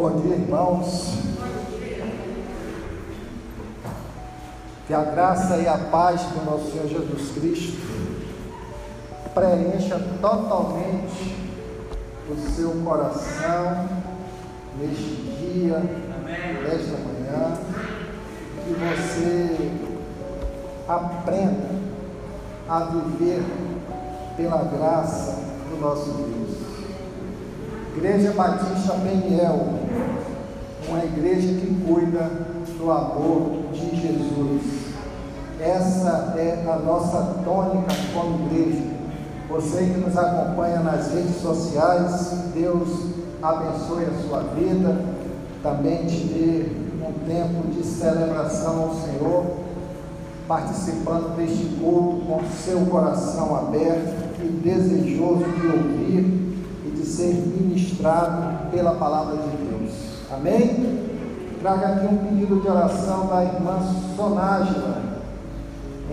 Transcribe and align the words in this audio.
Bom 0.00 0.18
dia, 0.22 0.34
irmãos. 0.34 1.12
Que 4.86 4.94
a 4.94 5.04
graça 5.04 5.58
e 5.58 5.68
a 5.68 5.76
paz 5.76 6.22
do 6.22 6.42
nosso 6.50 6.72
Senhor 6.72 6.88
Jesus 6.88 7.32
Cristo 7.32 7.78
preencha 9.34 10.00
totalmente 10.22 11.36
o 12.30 12.50
seu 12.50 12.70
coração 12.82 13.90
neste 14.78 15.16
dia, 15.38 15.82
nesta 16.62 16.96
manhã, 16.96 17.58
que 18.64 18.72
você 18.72 19.70
aprenda 20.88 21.68
a 22.66 22.84
viver 22.84 23.44
pela 24.34 24.64
graça 24.64 25.42
do 25.68 25.78
nosso 25.78 26.10
Deus. 26.12 26.56
Igreja 27.98 28.32
Batista 28.32 28.94
Peniel, 28.94 29.79
uma 30.90 31.04
igreja 31.04 31.48
que 31.60 31.84
cuida 31.86 32.30
do 32.76 32.90
amor 32.90 33.72
de 33.72 33.96
Jesus. 33.96 34.62
Essa 35.60 36.34
é 36.36 36.64
a 36.68 36.76
nossa 36.78 37.42
tônica 37.44 37.94
como 38.12 38.46
igreja. 38.46 38.82
Você 39.48 39.78
que 39.78 40.00
nos 40.00 40.16
acompanha 40.16 40.80
nas 40.80 41.12
redes 41.12 41.36
sociais, 41.36 42.44
Deus 42.54 43.06
abençoe 43.42 44.04
a 44.04 44.28
sua 44.28 44.40
vida, 44.54 45.00
também 45.62 46.06
te 46.06 46.24
dê 46.24 46.66
um 47.06 47.12
tempo 47.26 47.68
de 47.68 47.84
celebração 47.84 48.82
ao 48.82 48.94
Senhor, 48.94 49.44
participando 50.48 51.36
deste 51.36 51.66
culto 51.80 52.26
com 52.26 52.40
seu 52.64 52.80
coração 52.86 53.56
aberto 53.56 54.42
e 54.42 54.48
desejoso 54.48 55.44
de 55.44 55.66
ouvir 55.66 56.54
e 56.86 56.90
de 56.90 57.06
ser 57.06 57.34
ministrado 57.34 58.70
pela 58.70 58.94
palavra 58.94 59.36
de 59.36 59.56
Deus. 59.56 59.59
Amém? 60.32 61.58
Traga 61.60 61.88
aqui 61.88 62.06
um 62.06 62.18
pedido 62.18 62.60
de 62.60 62.68
oração 62.68 63.26
da 63.26 63.44
irmã 63.44 63.80
Sonágila 64.14 65.02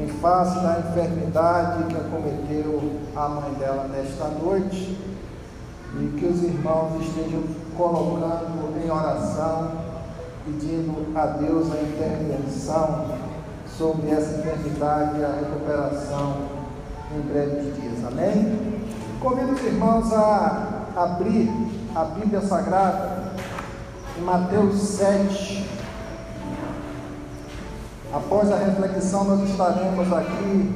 em 0.02 0.08
face 0.08 0.60
da 0.60 0.80
enfermidade 0.80 1.84
que 1.84 1.96
acometeu 1.96 3.00
a 3.16 3.30
mãe 3.30 3.54
dela 3.60 3.88
nesta 3.90 4.26
noite 4.30 4.98
e 6.00 6.18
que 6.20 6.26
os 6.26 6.44
irmãos 6.44 7.00
estejam 7.00 7.44
colocando 7.78 8.76
em 8.84 8.90
oração, 8.90 9.72
pedindo 10.46 11.16
a 11.16 11.26
Deus 11.28 11.72
a 11.72 11.82
intervenção 11.82 13.06
sobre 13.78 14.10
essa 14.10 14.40
enfermidade 14.40 15.20
e 15.20 15.26
a 15.26 15.28
recuperação 15.28 16.38
em 17.16 17.22
breves 17.22 17.76
dias. 17.80 18.04
Amém? 18.04 18.82
Convido 19.20 19.52
os 19.52 19.64
irmãos 19.64 20.12
a 20.12 20.86
abrir 20.96 21.52
a 21.96 22.04
Bíblia 22.04 22.42
Sagrada 22.42 23.17
em 24.18 24.22
Mateus 24.22 24.80
7. 24.80 25.66
Após 28.12 28.52
a 28.52 28.58
reflexão, 28.58 29.24
nós 29.26 29.50
estaremos 29.50 30.12
aqui 30.12 30.74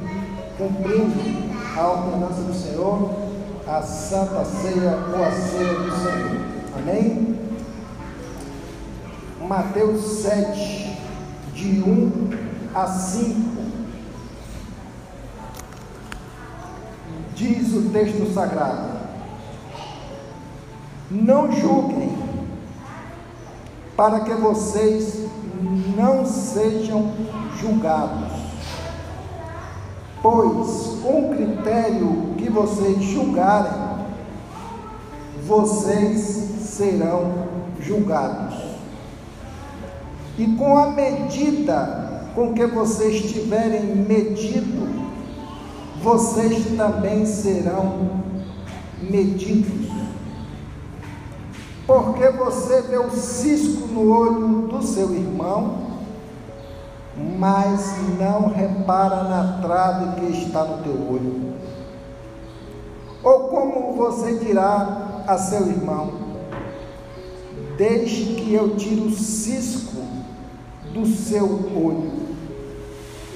cumprindo 0.58 1.52
a 1.78 1.88
ordenança 1.88 2.42
do 2.42 2.54
Senhor, 2.54 3.10
a 3.68 3.82
Santa 3.82 4.46
Ceia 4.46 4.98
ou 5.16 5.24
a 5.24 5.32
Ceia 5.32 5.74
do 5.74 5.92
Senhor. 5.92 6.42
Amém? 6.78 7.40
Mateus 9.48 10.02
7, 10.22 11.00
de 11.54 11.82
1 11.82 12.30
a 12.76 12.88
5. 12.88 13.62
Diz 17.36 17.74
o 17.74 17.90
texto 17.90 18.34
sagrado: 18.34 19.00
Não 21.10 21.52
julguem, 21.52 22.01
para 24.02 24.22
que 24.22 24.34
vocês 24.34 25.28
não 25.96 26.26
sejam 26.26 27.12
julgados. 27.62 28.32
Pois 30.24 31.00
com 31.04 31.30
o 31.30 31.36
critério 31.36 32.34
que 32.36 32.50
vocês 32.50 33.00
julgarem, 33.04 33.72
vocês 35.46 36.20
serão 36.62 37.32
julgados. 37.80 38.56
E 40.36 40.48
com 40.56 40.80
a 40.80 40.88
medida 40.88 42.24
com 42.34 42.56
que 42.56 42.66
vocês 42.66 43.32
tiverem 43.32 43.98
medido, 43.98 44.90
vocês 46.02 46.76
também 46.76 47.24
serão 47.28 48.10
medidos. 49.00 49.91
Porque 51.86 52.30
você 52.30 52.82
vê 52.84 52.98
o 52.98 53.10
cisco 53.12 53.88
no 53.88 54.10
olho 54.12 54.68
do 54.68 54.84
seu 54.84 55.14
irmão, 55.14 55.92
mas 57.38 57.96
não 58.20 58.50
repara 58.50 59.24
na 59.24 59.60
trave 59.62 60.22
que 60.22 60.32
está 60.32 60.64
no 60.64 60.84
teu 60.84 60.94
olho. 60.94 61.54
Ou 63.24 63.50
como 63.50 63.94
você 63.94 64.38
dirá 64.38 65.24
a 65.28 65.38
seu 65.38 65.68
irmão: 65.68 66.12
Deixe 67.78 68.36
que 68.36 68.54
eu 68.54 68.76
tire 68.76 69.02
o 69.02 69.12
cisco 69.12 70.02
do 70.94 71.06
seu 71.06 71.46
olho, 71.46 72.12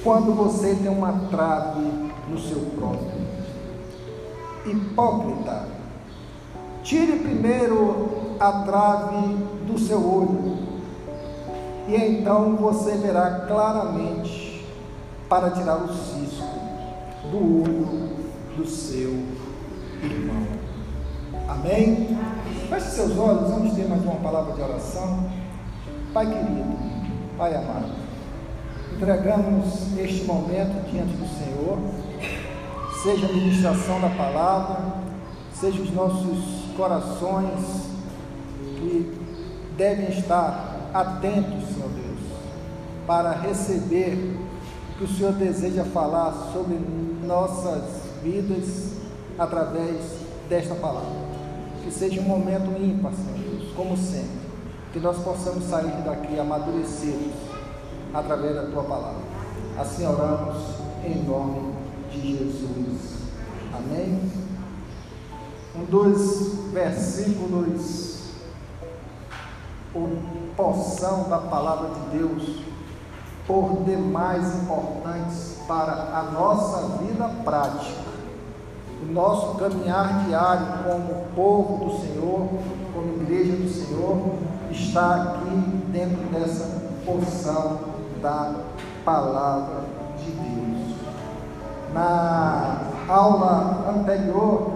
quando 0.02 0.34
você 0.34 0.74
tem 0.74 0.88
uma 0.88 1.12
trave 1.30 1.80
no 2.28 2.38
seu 2.38 2.60
próprio. 2.76 3.26
Hipócrita, 4.66 5.75
tire 6.86 7.18
primeiro 7.18 8.36
a 8.38 8.62
trave 8.62 9.34
do 9.66 9.76
seu 9.76 9.98
olho, 9.98 10.56
e 11.88 11.96
então 11.96 12.54
você 12.54 12.92
verá 12.92 13.44
claramente 13.48 14.64
para 15.28 15.50
tirar 15.50 15.78
o 15.78 15.92
cisco 15.92 16.46
do 17.32 17.62
olho 17.64 18.16
do 18.56 18.64
seu 18.64 19.20
irmão. 20.00 20.46
Amém? 21.48 22.16
Feche 22.68 22.90
seus 22.90 23.18
olhos, 23.18 23.50
vamos 23.50 23.74
ter 23.74 23.88
mais 23.88 24.04
uma 24.04 24.16
palavra 24.16 24.54
de 24.54 24.62
oração. 24.62 25.28
Pai 26.14 26.26
querido, 26.26 26.78
Pai 27.36 27.52
amado, 27.52 27.94
entregamos 28.94 29.98
este 29.98 30.24
momento 30.24 30.88
diante 30.88 31.16
do 31.16 31.26
Senhor, 31.26 31.78
seja 33.02 33.26
a 33.26 33.32
ministração 33.32 34.00
da 34.00 34.10
palavra, 34.10 34.78
seja 35.52 35.82
os 35.82 35.92
nossos 35.92 36.55
corações 36.76 37.86
que 38.76 39.18
devem 39.76 40.10
estar 40.18 40.90
atentos, 40.92 41.68
Senhor 41.74 41.90
Deus, 41.90 42.18
para 43.06 43.32
receber 43.32 44.36
o 44.90 44.98
que 44.98 45.04
o 45.04 45.08
Senhor 45.08 45.32
deseja 45.32 45.84
falar 45.84 46.32
sobre 46.52 46.78
nossas 47.24 47.82
vidas 48.22 48.92
através 49.38 49.96
desta 50.48 50.74
palavra. 50.74 51.26
Que 51.82 51.90
seja 51.90 52.20
um 52.20 52.24
momento 52.24 52.70
ímpar, 52.80 53.12
Senhor 53.12 53.38
Deus, 53.38 53.72
como 53.74 53.96
sempre. 53.96 54.46
Que 54.92 55.00
nós 55.00 55.18
possamos 55.18 55.64
sair 55.64 56.02
daqui 56.04 56.38
amadurecidos 56.38 57.32
através 58.14 58.54
da 58.54 58.66
tua 58.66 58.82
palavra. 58.84 59.20
Assim 59.78 60.06
oramos 60.06 60.56
em 61.04 61.22
nome 61.22 61.74
de 62.10 62.38
Jesus. 62.38 63.16
Amém? 63.74 64.45
Um 65.78 65.84
dos 65.84 66.70
versículos 66.72 68.16
ou 69.94 70.08
porção 70.56 71.28
da 71.28 71.38
palavra 71.38 71.90
de 71.90 72.18
Deus, 72.18 72.60
por 73.46 73.84
demais 73.84 74.62
importantes 74.62 75.58
para 75.68 75.92
a 75.92 76.30
nossa 76.32 76.98
vida 76.98 77.28
prática, 77.44 78.06
o 79.02 79.12
nosso 79.12 79.56
caminhar 79.58 80.24
diário 80.24 80.66
como 80.84 81.26
povo 81.34 81.84
do 81.84 81.98
Senhor, 82.00 82.48
como 82.94 83.22
igreja 83.22 83.56
do 83.56 83.68
Senhor, 83.68 84.18
está 84.70 85.14
aqui 85.14 85.56
dentro 85.92 86.24
dessa 86.30 86.82
porção 87.04 87.78
da 88.22 88.54
palavra 89.04 89.84
de 90.18 90.30
Deus. 90.30 90.96
Na 91.92 92.80
aula 93.08 93.94
anterior, 93.94 94.75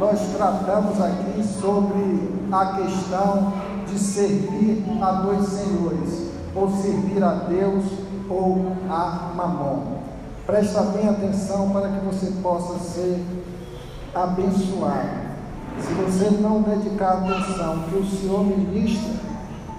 nós 0.00 0.18
tratamos 0.34 0.98
aqui 0.98 1.44
sobre 1.60 2.48
a 2.50 2.66
questão 2.76 3.52
de 3.86 3.98
servir 3.98 4.82
a 4.98 5.12
dois 5.12 5.46
senhores, 5.46 6.30
ou 6.54 6.70
servir 6.70 7.22
a 7.22 7.34
Deus 7.34 7.84
ou 8.30 8.76
a 8.88 9.32
Mamon. 9.36 9.98
Presta 10.46 10.80
bem 10.84 11.06
atenção 11.06 11.68
para 11.68 11.88
que 11.88 12.06
você 12.06 12.32
possa 12.42 12.78
ser 12.78 13.22
abençoado. 14.14 15.20
Se 15.78 15.92
você 15.92 16.30
não 16.30 16.62
dedicar 16.62 17.18
atenção 17.18 17.80
que 17.90 17.96
o 17.96 18.06
Senhor 18.06 18.42
ministra, 18.42 19.12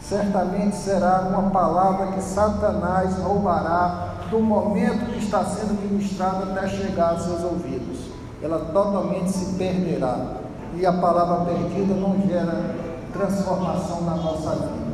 certamente 0.04 0.76
será 0.76 1.30
uma 1.32 1.50
palavra 1.50 2.12
que 2.12 2.22
Satanás 2.22 3.18
roubará 3.18 4.18
do 4.30 4.40
momento 4.40 5.12
que 5.12 5.18
está 5.18 5.44
sendo 5.44 5.82
ministrada 5.82 6.52
até 6.52 6.68
chegar 6.68 7.10
aos 7.10 7.24
seus 7.24 7.44
ouvidos. 7.44 8.11
Ela 8.42 8.60
totalmente 8.72 9.32
se 9.32 9.54
perderá. 9.56 10.38
E 10.76 10.86
a 10.86 10.94
palavra 10.94 11.46
perdida 11.46 11.94
não 11.94 12.20
gera 12.28 12.76
transformação 13.12 14.02
na 14.02 14.16
nossa 14.16 14.56
vida. 14.56 14.92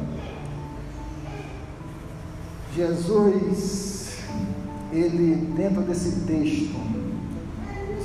Jesus, 2.75 4.17
ele, 4.91 5.35
dentro 5.55 5.81
desse 5.81 6.21
texto 6.21 6.75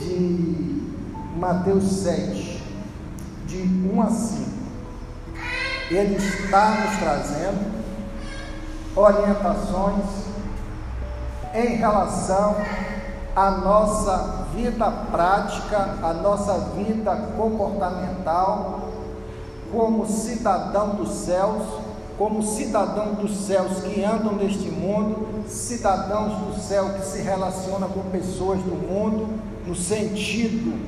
de 0.01 0.83
Mateus 1.37 1.85
7, 1.85 2.63
de 3.47 3.63
1 3.63 4.03
a 4.03 4.07
5, 4.11 4.51
ele 5.91 6.15
está 6.17 6.71
nos 6.71 6.99
trazendo 6.99 7.83
orientações 8.97 10.05
em 11.55 11.77
relação 11.77 12.57
à 13.35 13.51
nossa 13.51 14.47
vida 14.55 14.91
prática, 15.11 15.97
à 16.03 16.13
nossa 16.13 16.59
vida 16.77 17.15
comportamental, 17.37 18.89
como 19.73 20.07
cidadão 20.07 20.97
dos 20.97 21.11
céus, 21.11 21.63
como 22.19 22.43
cidadão 22.43 23.15
dos 23.15 23.35
céus 23.47 23.83
que 23.83 24.05
andam 24.05 24.35
neste 24.35 24.71
mundo, 24.71 25.45
cidadãos 25.49 26.39
do 26.41 26.61
céu 26.61 26.91
que 26.91 27.07
se 27.07 27.23
relacionam 27.23 27.89
com 27.89 28.03
pessoas 28.11 28.61
do 28.61 28.75
mundo, 28.75 29.29
no 29.67 29.75
sentido 29.75 30.79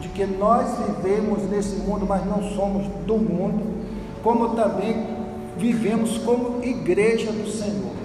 de 0.00 0.08
que 0.08 0.24
nós 0.24 0.66
vivemos 0.86 1.42
nesse 1.50 1.76
mundo, 1.76 2.06
mas 2.08 2.24
não 2.24 2.42
somos 2.54 2.86
do 3.04 3.18
mundo, 3.18 3.84
como 4.22 4.50
também 4.50 5.18
vivemos 5.56 6.18
como 6.18 6.62
igreja 6.62 7.32
do 7.32 7.50
Senhor. 7.50 7.97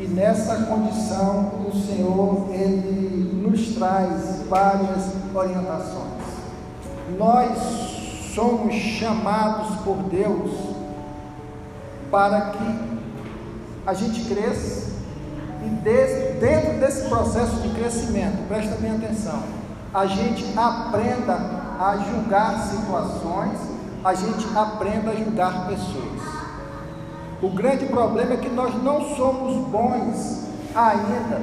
E 0.00 0.06
nessa 0.06 0.64
condição, 0.64 1.66
o 1.68 1.72
Senhor, 1.86 2.48
Ele 2.50 3.46
nos 3.46 3.74
traz 3.74 4.42
várias 4.48 5.12
orientações. 5.34 6.24
Nós 7.18 7.58
somos 8.34 8.74
chamados 8.74 9.76
por 9.82 9.96
Deus 10.04 10.50
para 12.10 12.52
que 12.52 12.80
a 13.86 13.92
gente 13.92 14.24
cresça 14.24 14.90
e 15.62 15.68
dentro 15.68 16.80
desse 16.80 17.06
processo 17.06 17.56
de 17.56 17.68
crescimento, 17.74 18.48
presta 18.48 18.76
bem 18.76 18.92
atenção, 18.92 19.42
a 19.92 20.06
gente 20.06 20.46
aprenda 20.56 21.34
a 21.78 21.98
julgar 22.10 22.58
situações, 22.62 23.58
a 24.02 24.14
gente 24.14 24.46
aprenda 24.56 25.10
a 25.10 25.14
julgar 25.14 25.66
pessoas. 25.68 26.09
O 27.42 27.48
grande 27.48 27.86
problema 27.86 28.34
é 28.34 28.36
que 28.36 28.50
nós 28.50 28.74
não 28.82 29.16
somos 29.16 29.66
bons 29.68 30.44
ainda 30.74 31.40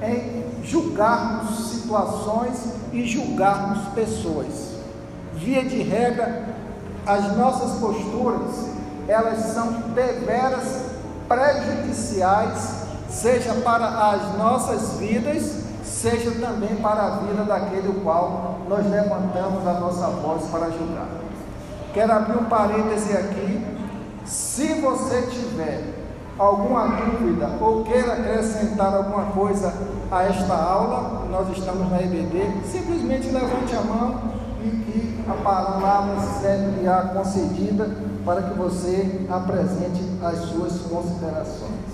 em 0.00 0.62
julgarmos 0.62 1.72
situações 1.72 2.74
e 2.92 3.04
julgarmos 3.04 3.88
pessoas. 3.88 4.76
Via 5.34 5.64
de 5.64 5.82
regra, 5.82 6.44
as 7.04 7.36
nossas 7.36 7.80
posturas, 7.80 8.68
elas 9.08 9.38
são 9.52 9.72
deveras 9.94 10.82
prejudiciais, 11.26 12.84
seja 13.08 13.52
para 13.64 14.10
as 14.10 14.38
nossas 14.38 14.98
vidas, 14.98 15.56
seja 15.82 16.30
também 16.40 16.76
para 16.76 17.02
a 17.02 17.10
vida 17.16 17.42
daquele 17.42 17.88
o 17.88 17.94
qual 18.02 18.60
nós 18.68 18.88
levantamos 18.88 19.66
a 19.66 19.72
nossa 19.72 20.06
voz 20.06 20.44
para 20.52 20.70
julgar. 20.70 21.08
Quero 21.92 22.12
abrir 22.12 22.38
um 22.38 22.44
parêntese 22.44 23.16
aqui 23.16 23.71
se 24.24 24.74
você 24.80 25.22
tiver 25.22 25.82
alguma 26.38 26.88
dúvida 26.88 27.50
ou 27.60 27.84
queira 27.84 28.14
acrescentar 28.14 28.94
alguma 28.94 29.26
coisa 29.26 29.72
a 30.10 30.24
esta 30.24 30.54
aula, 30.54 31.26
nós 31.30 31.56
estamos 31.56 31.90
na 31.90 32.00
EBD, 32.00 32.66
simplesmente 32.70 33.28
levante 33.28 33.74
a 33.74 33.80
mão 33.80 34.20
e 34.62 34.68
que 34.70 35.24
a 35.28 35.34
palavra 35.34 36.20
será 36.40 37.02
concedida 37.14 37.90
para 38.24 38.42
que 38.42 38.54
você 38.54 39.26
apresente 39.30 40.02
as 40.22 40.38
suas 40.40 40.78
considerações. 40.82 41.92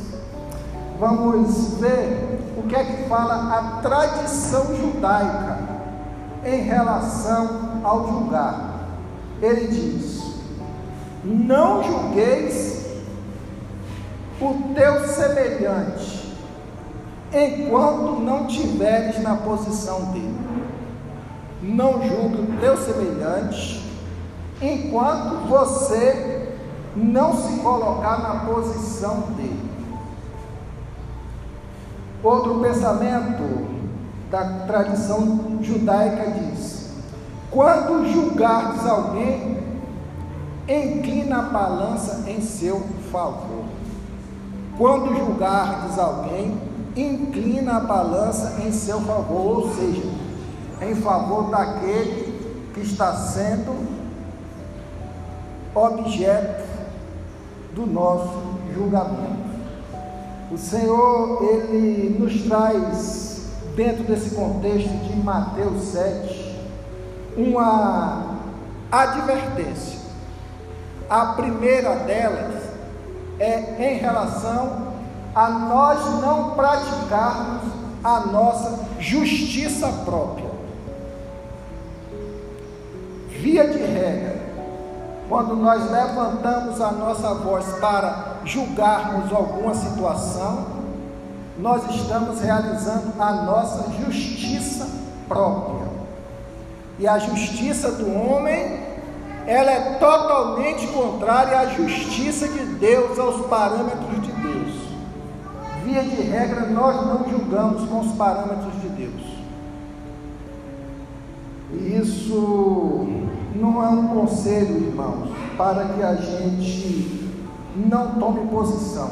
Vamos 0.99 1.75
ver 1.79 2.41
o 2.57 2.63
que 2.63 2.75
é 2.75 2.85
que 2.85 3.09
fala 3.09 3.57
a 3.57 3.81
tradição 3.81 4.75
judaica 4.75 5.59
em 6.45 6.63
relação 6.63 7.81
ao 7.85 8.09
julgar. 8.09 8.89
Ele 9.41 9.69
diz: 9.69 10.28
não 11.25 11.83
julgueis 11.83 12.87
o 14.41 14.73
teu 14.75 15.07
semelhante, 15.09 16.35
enquanto 17.33 18.21
não 18.21 18.47
tiveres 18.47 19.23
na 19.23 19.37
posição 19.37 20.13
dele. 20.13 20.49
Não 21.61 21.95
julgue 21.95 22.43
o 22.43 22.61
teu 22.61 22.77
semelhante, 22.77 23.85
enquanto 24.63 25.49
você 25.49 26.55
não 26.95 27.35
se 27.35 27.61
colocar 27.61 28.19
na 28.19 28.45
posição 28.47 29.33
dele. 29.37 29.69
Outro 32.23 32.61
pensamento 32.61 33.69
da 34.31 34.45
tradição 34.67 35.59
judaica 35.61 36.31
diz: 36.31 36.91
quando 37.51 38.13
julgardes 38.13 38.87
alguém, 38.87 39.58
inclina 40.69 41.39
a 41.39 41.43
balança 41.43 42.31
em 42.31 42.41
seu 42.43 42.81
favor. 43.11 43.65
Quando 44.77 45.17
julgardes 45.17 45.99
alguém, 45.99 46.57
inclina 46.95 47.79
a 47.79 47.81
balança 47.81 48.61
em 48.63 48.71
seu 48.71 49.01
favor, 49.01 49.65
ou 49.65 49.75
seja, 49.75 50.03
em 50.83 50.95
favor 50.95 51.51
daquele 51.51 52.71
que 52.75 52.81
está 52.81 53.15
sendo 53.15 53.75
objeto 55.75 56.69
do 57.75 57.87
nosso 57.87 58.59
julgamento. 58.75 59.49
O 60.53 60.59
Senhor, 60.59 61.43
Ele 61.43 62.19
nos 62.19 62.43
traz, 62.43 63.49
dentro 63.75 64.05
desse 64.05 64.35
contexto 64.35 64.89
de 64.89 65.17
Mateus 65.17 65.83
7, 65.89 66.57
uma 67.37 68.39
advertência 68.91 69.98
a 71.09 71.27
primeira 71.27 71.95
delas 71.97 72.63
é 73.39 73.77
em 73.79 73.99
relação 73.99 74.89
a 75.35 75.49
nós 75.49 76.21
não 76.21 76.51
praticarmos 76.51 77.63
a 78.03 78.21
nossa 78.21 78.81
justiça 78.99 79.89
própria. 80.05 80.51
Via 83.29 83.69
de 83.69 83.79
regra, 83.79 84.37
quando 85.29 85.55
nós 85.55 85.91
levantamos 85.91 86.81
a 86.81 86.91
nossa 86.91 87.35
voz 87.35 87.65
para 87.81 88.39
julgarmos 88.45 89.33
alguma 89.33 89.75
situação, 89.75 90.67
nós 91.59 91.83
estamos 91.95 92.41
realizando 92.41 93.13
a 93.19 93.33
nossa 93.33 93.91
justiça 94.03 94.89
própria. 95.29 95.87
E 96.99 97.07
a 97.07 97.19
justiça 97.19 97.93
do 97.93 98.13
homem 98.13 98.88
ela 99.49 99.71
é 99.71 99.81
totalmente 99.95 100.87
contrária 100.89 101.59
à 101.59 101.67
justiça 101.69 102.47
de 102.47 102.67
Deus, 102.75 103.19
aos 103.19 103.47
parâmetros 103.47 104.21
de 104.21 104.31
Deus. 104.31 104.75
Via 105.87 106.03
de 106.03 106.21
regra, 106.21 106.67
nós 106.67 106.97
não 107.07 107.27
julgamos 107.31 107.89
com 107.89 108.01
os 108.01 108.13
parâmetros 108.13 108.75
de 108.83 108.89
Deus. 108.91 109.23
E 111.73 111.97
isso 111.97 113.09
não 113.55 113.83
é 113.83 113.89
um 113.89 114.09
conselho, 114.09 114.87
irmãos, 114.87 115.31
para 115.57 115.87
que 115.87 116.03
a 116.03 116.15
gente 116.15 117.31
não 117.75 118.17
tome 118.17 118.47
posição. 118.49 119.11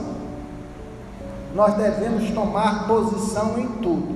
Nós 1.55 1.73
devemos 1.77 2.31
tomar 2.33 2.87
posição 2.87 3.59
em 3.59 3.69
tudo. 3.81 4.15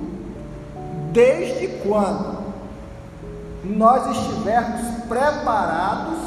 Desde 1.11 1.67
quando 1.79 2.40
nós 3.63 4.17
estivermos 4.17 5.05
preparados 5.07 6.17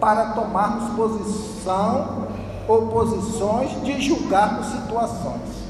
para 0.00 0.32
tomarmos 0.32 0.94
posição 0.94 2.26
ou 2.66 2.88
posições 2.88 3.70
de 3.82 4.00
julgarmos 4.00 4.66
situações. 4.66 5.64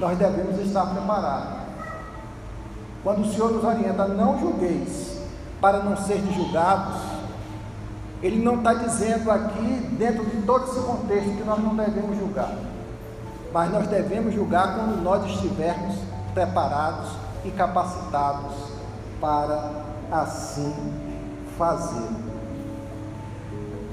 Nós 0.00 0.18
devemos 0.18 0.58
estar 0.66 0.86
preparados. 0.86 1.58
Quando 3.02 3.22
o 3.22 3.32
Senhor 3.32 3.52
nos 3.52 3.64
orienta, 3.64 4.08
não 4.08 4.38
julgueis 4.38 5.18
para 5.60 5.82
não 5.82 5.96
ser 5.96 6.20
julgados, 6.32 7.00
Ele 8.22 8.42
não 8.42 8.56
está 8.56 8.74
dizendo 8.74 9.30
aqui, 9.30 9.88
dentro 9.98 10.24
de 10.24 10.42
todo 10.42 10.64
esse 10.64 10.80
contexto, 10.80 11.36
que 11.36 11.44
nós 11.44 11.62
não 11.62 11.76
devemos 11.76 12.18
julgar. 12.18 12.52
Mas 13.52 13.70
nós 13.70 13.86
devemos 13.86 14.34
julgar 14.34 14.74
quando 14.74 15.00
nós 15.02 15.24
estivermos 15.26 15.96
preparados 16.34 17.08
e 17.44 17.50
capacitados 17.50 18.67
para 19.20 19.84
assim 20.10 20.72
fazer. 21.56 22.08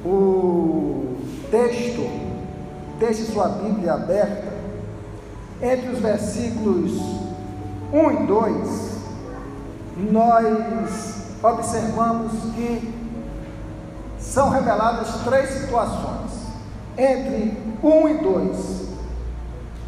O 0.06 1.18
texto, 1.50 2.08
deixe 3.00 3.24
sua 3.24 3.48
Bíblia 3.50 3.94
aberta, 3.94 4.54
entre 5.62 5.90
os 5.90 6.00
versículos 6.00 6.92
1 7.92 8.12
e 8.12 8.28
2, 8.28 8.96
nós 10.12 11.16
observamos 11.42 12.32
que 12.54 12.94
são 14.20 14.50
reveladas 14.50 15.24
três 15.24 15.50
situações. 15.50 16.32
Entre 16.98 17.58
1 17.84 18.10
e 18.10 18.18
2 18.18 18.86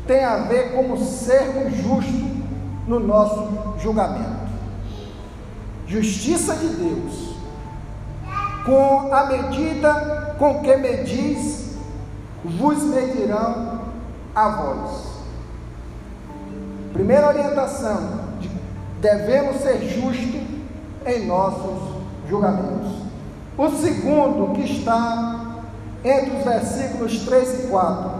tem 0.06 0.24
a 0.24 0.38
ver 0.38 0.74
como 0.74 0.98
sermos 0.98 1.76
justos 1.76 2.28
no 2.88 3.00
nosso 3.00 3.78
julgamento. 3.80 4.37
Justiça 5.88 6.54
de 6.56 6.68
Deus, 6.68 7.36
com 8.66 9.14
a 9.14 9.26
medida 9.26 10.36
com 10.38 10.60
que 10.62 10.76
medis, 10.76 11.78
vos 12.44 12.84
medirão 12.84 13.82
a 14.36 14.50
vós. 14.50 15.18
Primeira 16.92 17.28
orientação: 17.28 18.20
de, 18.40 18.50
devemos 19.00 19.62
ser 19.62 19.80
justos 19.88 20.42
em 21.06 21.26
nossos 21.26 21.96
julgamentos. 22.30 22.92
O 23.58 23.70
segundo, 23.70 24.54
que 24.54 24.64
está 24.64 25.62
entre 26.04 26.38
os 26.38 26.44
versículos 26.44 27.20
3 27.26 27.64
e 27.64 27.68
4, 27.68 28.12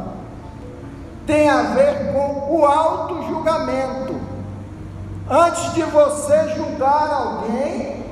tem 1.26 1.50
a 1.50 1.62
ver 1.74 2.14
com 2.14 2.56
o 2.56 2.66
auto-julgamento. 2.66 4.07
Antes 5.30 5.74
de 5.74 5.84
você 5.84 6.50
julgar 6.56 7.12
alguém, 7.12 8.06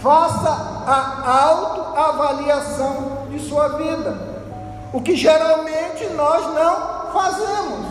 faça 0.00 0.48
a 0.86 1.48
autoavaliação 1.48 3.26
de 3.30 3.40
sua 3.40 3.68
vida. 3.70 4.16
O 4.92 5.00
que 5.00 5.16
geralmente 5.16 6.06
nós 6.10 6.54
não 6.54 7.10
fazemos. 7.12 7.86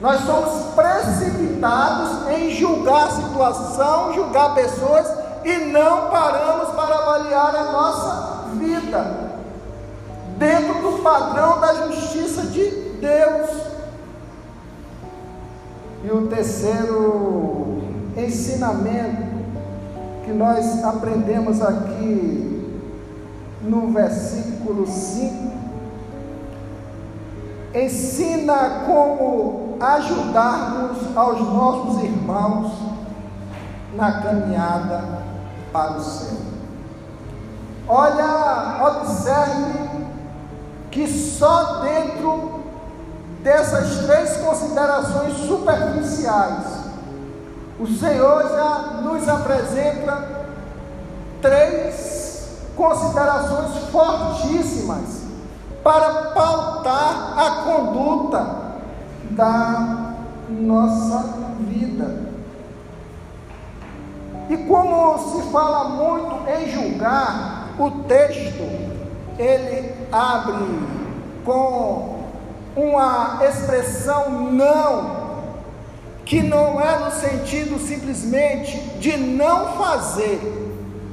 Nós 0.00 0.20
somos 0.24 0.74
precipitados 0.74 2.28
em 2.30 2.50
julgar 2.50 3.08
a 3.08 3.10
situação, 3.10 4.12
julgar 4.12 4.54
pessoas 4.54 5.06
e 5.44 5.52
não 5.66 6.10
paramos 6.10 6.68
para 6.70 6.94
avaliar 6.94 7.54
a 7.54 7.64
nossa 7.72 8.44
vida 8.54 9.32
dentro 10.36 10.74
do 10.82 11.02
padrão 11.02 11.60
da 11.60 11.74
justiça 11.86 12.42
de 12.42 12.68
Deus. 13.00 13.50
E 16.04 16.10
o 16.10 16.26
terceiro 16.26 17.82
ensinamento 18.16 19.32
que 20.24 20.32
nós 20.32 20.82
aprendemos 20.84 21.62
aqui 21.62 22.78
no 23.62 23.92
versículo 23.92 24.86
5 24.86 25.52
ensina 27.74 28.84
como 28.86 29.76
ajudarmos 29.80 31.16
aos 31.16 31.40
nossos 31.40 32.02
irmãos 32.02 32.72
na 33.94 34.20
caminhada 34.20 35.22
para 35.72 35.92
o 35.92 36.00
céu. 36.00 36.38
Olha, 37.88 38.86
observe 38.86 40.06
que 40.90 41.08
só 41.08 41.80
dentro 41.80 42.51
dessas 43.42 44.06
três 44.06 44.36
considerações 44.36 45.34
superficiais, 45.46 46.64
o 47.78 47.86
Senhor 47.86 48.42
já 48.48 49.00
nos 49.02 49.28
apresenta 49.28 50.46
três 51.40 52.48
considerações 52.76 53.76
fortíssimas 53.90 55.22
para 55.82 56.30
pautar 56.30 57.34
a 57.36 57.50
conduta 57.64 58.56
da 59.30 60.14
nossa 60.48 61.34
vida. 61.60 62.32
E 64.48 64.56
como 64.58 65.18
se 65.18 65.50
fala 65.50 65.88
muito 65.88 66.48
em 66.48 66.70
julgar, 66.70 67.68
o 67.78 67.90
texto 68.02 68.62
ele 69.38 69.94
abre 70.12 71.02
com 71.44 72.21
uma 72.76 73.40
expressão 73.44 74.30
não, 74.30 75.22
que 76.24 76.42
não 76.42 76.80
é 76.80 76.98
no 76.98 77.10
sentido 77.10 77.78
simplesmente 77.78 78.78
de 78.98 79.16
não 79.16 79.76
fazer, 79.76 80.40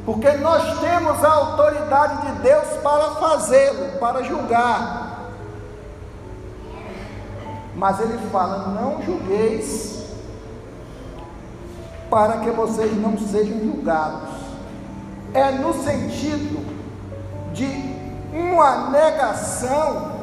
porque 0.05 0.31
nós 0.33 0.79
temos 0.79 1.23
a 1.23 1.31
autoridade 1.31 2.27
de 2.27 2.41
Deus 2.41 2.67
para 2.81 3.15
fazê-lo, 3.15 3.99
para 3.99 4.23
julgar. 4.23 5.31
Mas 7.75 7.99
ele 7.99 8.17
fala: 8.31 8.69
não 8.69 9.01
julgueis, 9.03 10.03
para 12.09 12.39
que 12.39 12.49
vocês 12.51 12.95
não 12.97 13.17
sejam 13.17 13.59
julgados. 13.59 14.39
É 15.33 15.51
no 15.51 15.73
sentido 15.83 16.65
de 17.53 17.67
uma 18.33 18.89
negação 18.89 20.18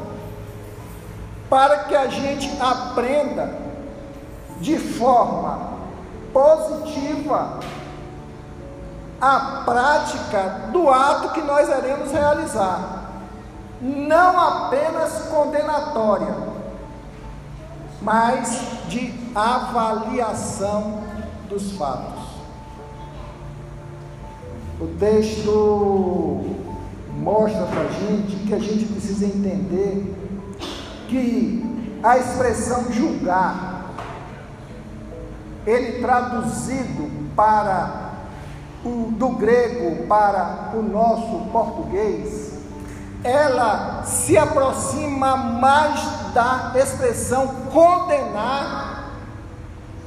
para 1.49 1.85
que 1.85 1.95
a 1.95 2.09
gente 2.09 2.51
aprenda 2.61 3.67
de 4.61 4.79
forma 4.79 5.77
positiva 6.33 7.61
a 9.21 9.63
prática 9.65 10.69
do 10.73 10.91
ato 10.91 11.31
que 11.31 11.41
nós 11.41 11.69
iremos 11.69 12.11
realizar, 12.13 13.11
não 13.81 14.39
apenas 14.39 15.29
condenatória, 15.29 16.35
mas 18.03 18.61
de 18.89 19.15
avaliação 19.35 21.03
dos 21.49 21.73
fatos. 21.73 22.25
O 24.79 24.87
texto 24.99 26.45
mostra 27.19 27.65
para 27.65 27.81
a 27.81 27.93
gente 27.93 28.37
que 28.47 28.55
a 28.55 28.59
gente 28.59 28.85
precisa 28.85 29.25
entender 29.25 30.15
que 31.09 31.99
a 32.03 32.19
expressão 32.19 32.93
julgar, 32.93 33.85
ele 35.67 36.01
traduzido 36.01 37.11
para 37.35 38.13
o, 38.85 39.11
do 39.11 39.31
grego 39.31 40.07
para 40.07 40.71
o 40.75 40.83
nosso 40.83 41.51
português, 41.51 42.55
ela 43.25 44.05
se 44.05 44.39
aproxima 44.39 45.37
mais 45.37 46.33
da 46.33 46.73
expressão 46.77 47.49
condenar, 47.73 49.11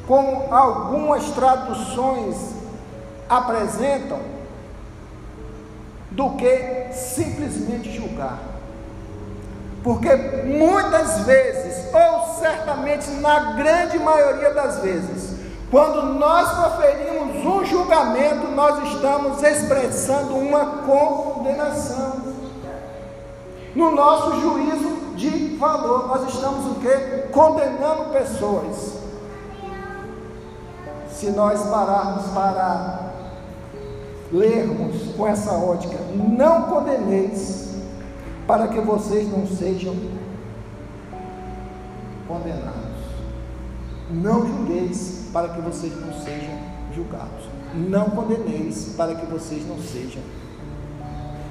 como 0.07 0.53
algumas 0.53 1.29
traduções 1.31 2.55
apresentam, 3.27 4.19
do 6.11 6.31
que 6.31 6.87
simplesmente 6.93 7.91
julgar. 7.91 8.58
Porque 9.83 10.13
muitas 10.45 11.19
vezes, 11.21 11.93
ou 11.93 12.35
certamente 12.39 13.09
na 13.11 13.53
grande 13.53 13.97
maioria 13.99 14.53
das 14.53 14.79
vezes, 14.79 15.39
quando 15.71 16.13
nós 16.15 16.49
proferimos 16.49 17.45
um 17.45 17.63
julgamento, 17.63 18.47
nós 18.47 18.91
estamos 18.91 19.41
expressando 19.43 20.35
uma 20.35 20.65
condenação. 20.83 22.29
No 23.75 23.91
nosso 23.91 24.41
juízo 24.41 25.15
de 25.15 25.55
valor, 25.57 26.07
nós 26.07 26.33
estamos 26.33 26.65
o 26.71 26.79
quê? 26.79 27.27
Condenando 27.31 28.11
pessoas. 28.11 28.97
Se 31.11 31.29
nós 31.31 31.61
pararmos 31.67 32.25
para 32.33 32.99
lermos 34.31 35.15
com 35.15 35.27
essa 35.27 35.51
ótica, 35.51 35.97
não 36.13 36.63
condeneis, 36.63 37.68
para 38.49 38.67
que 38.67 38.79
vocês 38.79 39.31
não 39.31 39.45
sejam 39.45 39.95
condenados. 42.27 42.97
Não 44.09 44.43
julgueis, 44.43 45.29
para 45.31 45.49
que 45.49 45.61
vocês 45.61 45.93
não 46.03 46.11
sejam 46.13 46.57
julgados. 46.95 47.45
Não 47.75 48.09
condeneis 48.09 48.95
para 48.97 49.13
que 49.13 49.27
vocês 49.27 49.67
não 49.67 49.77
sejam 49.77 50.23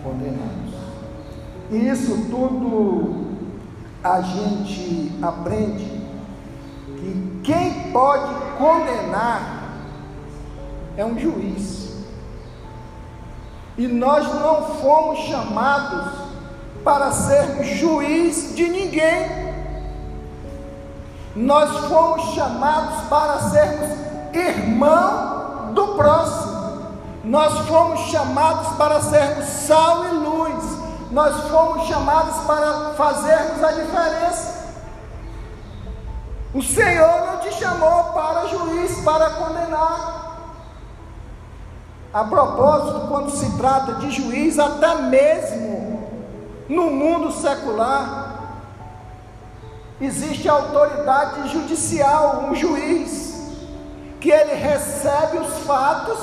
condenados. 0.02 0.75
E 1.71 1.88
isso 1.88 2.26
tudo 2.28 3.28
a 4.02 4.21
gente 4.21 5.12
aprende 5.23 6.02
que 6.97 7.40
quem 7.45 7.93
pode 7.93 8.35
condenar 8.59 9.78
é 10.97 11.05
um 11.05 11.17
juiz. 11.17 11.97
E 13.76 13.87
nós 13.87 14.26
não 14.35 14.64
fomos 14.81 15.21
chamados 15.21 16.27
para 16.85 17.12
sermos 17.12 17.66
juiz 17.66 18.54
de 18.54 18.68
ninguém. 18.68 19.49
Nós 21.37 21.87
fomos 21.87 22.35
chamados 22.35 23.08
para 23.08 23.38
sermos 23.50 23.99
irmão 24.32 25.73
do 25.73 25.88
próximo. 25.94 26.58
Nós 27.25 27.58
fomos 27.66 28.00
chamados 28.11 28.76
para 28.76 29.00
sermos 29.00 29.44
sal 29.44 30.06
e 30.06 30.11
luz. 30.11 30.78
Nós 31.11 31.49
fomos 31.49 31.87
chamados 31.87 32.37
para 32.47 32.94
fazermos 32.94 33.62
a 33.62 33.73
diferença. 33.73 34.58
O 36.54 36.62
Senhor 36.62 37.26
não 37.26 37.38
te 37.40 37.52
chamou 37.54 38.04
para 38.04 38.47
juiz, 38.47 39.00
para 39.04 39.30
condenar. 39.30 40.18
A 42.12 42.25
propósito, 42.25 43.06
quando 43.08 43.30
se 43.30 43.56
trata 43.58 43.94
de 43.94 44.11
juiz, 44.11 44.58
até 44.58 44.94
mesmo 44.97 45.67
no 46.68 46.90
mundo 46.90 47.32
secular, 47.32 48.38
existe 50.00 50.48
autoridade 50.48 51.48
judicial, 51.48 52.44
um 52.50 52.54
juiz, 52.54 53.28
que 54.20 54.30
ele 54.30 54.54
recebe 54.54 55.38
os 55.38 55.58
fatos, 55.64 56.18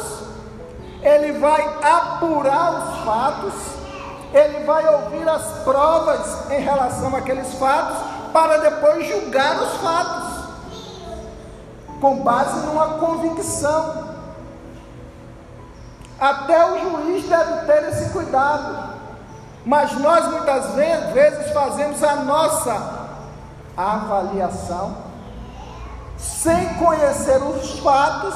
ele 1.01 1.39
vai 1.39 1.61
apurar 1.81 2.73
os 2.73 3.05
fatos, 3.05 3.53
ele 4.33 4.65
vai 4.65 4.87
ouvir 4.87 5.27
as 5.27 5.63
provas 5.63 6.51
em 6.51 6.59
relação 6.59 7.15
àqueles 7.15 7.53
fatos, 7.55 7.97
para 8.31 8.57
depois 8.57 9.07
julgar 9.07 9.61
os 9.61 9.77
fatos, 9.77 10.45
com 12.01 12.17
base 12.17 12.65
numa 12.65 12.95
convicção. 12.99 14.05
Até 16.19 16.71
o 16.71 16.79
juiz 16.79 17.25
deve 17.27 17.65
ter 17.65 17.89
esse 17.89 18.09
cuidado. 18.11 18.94
Mas 19.65 19.93
nós 19.99 20.27
muitas 20.29 20.75
vezes 20.75 21.51
fazemos 21.51 22.03
a 22.03 22.17
nossa 22.17 23.07
avaliação 23.75 24.95
sem 26.17 26.75
conhecer 26.75 27.41
os 27.41 27.79
fatos 27.79 28.35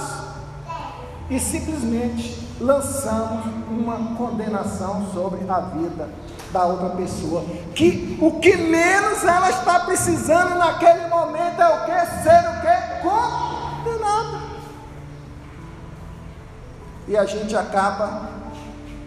e 1.30 1.40
simplesmente 1.40 2.48
lançamos 2.60 3.46
uma 3.70 4.16
condenação 4.18 5.08
sobre 5.14 5.48
a 5.48 5.60
vida 5.60 6.10
da 6.52 6.66
outra 6.66 6.90
pessoa. 6.90 7.44
Que 7.76 8.18
o 8.20 8.40
que 8.40 8.58
menos 8.58 9.24
ela 9.24 9.52
está 9.52 9.82
precisando 9.82 10.56
naquele 10.56 11.08
momento 11.08 11.62
é 11.62 11.68
o 11.68 11.86
que? 11.86 12.06
Ser 12.24 12.50
o 12.50 12.62
que? 12.62 13.84
Condenada. 13.84 14.40
E 17.08 17.16
a 17.16 17.26
gente 17.26 17.56
acaba 17.56 18.30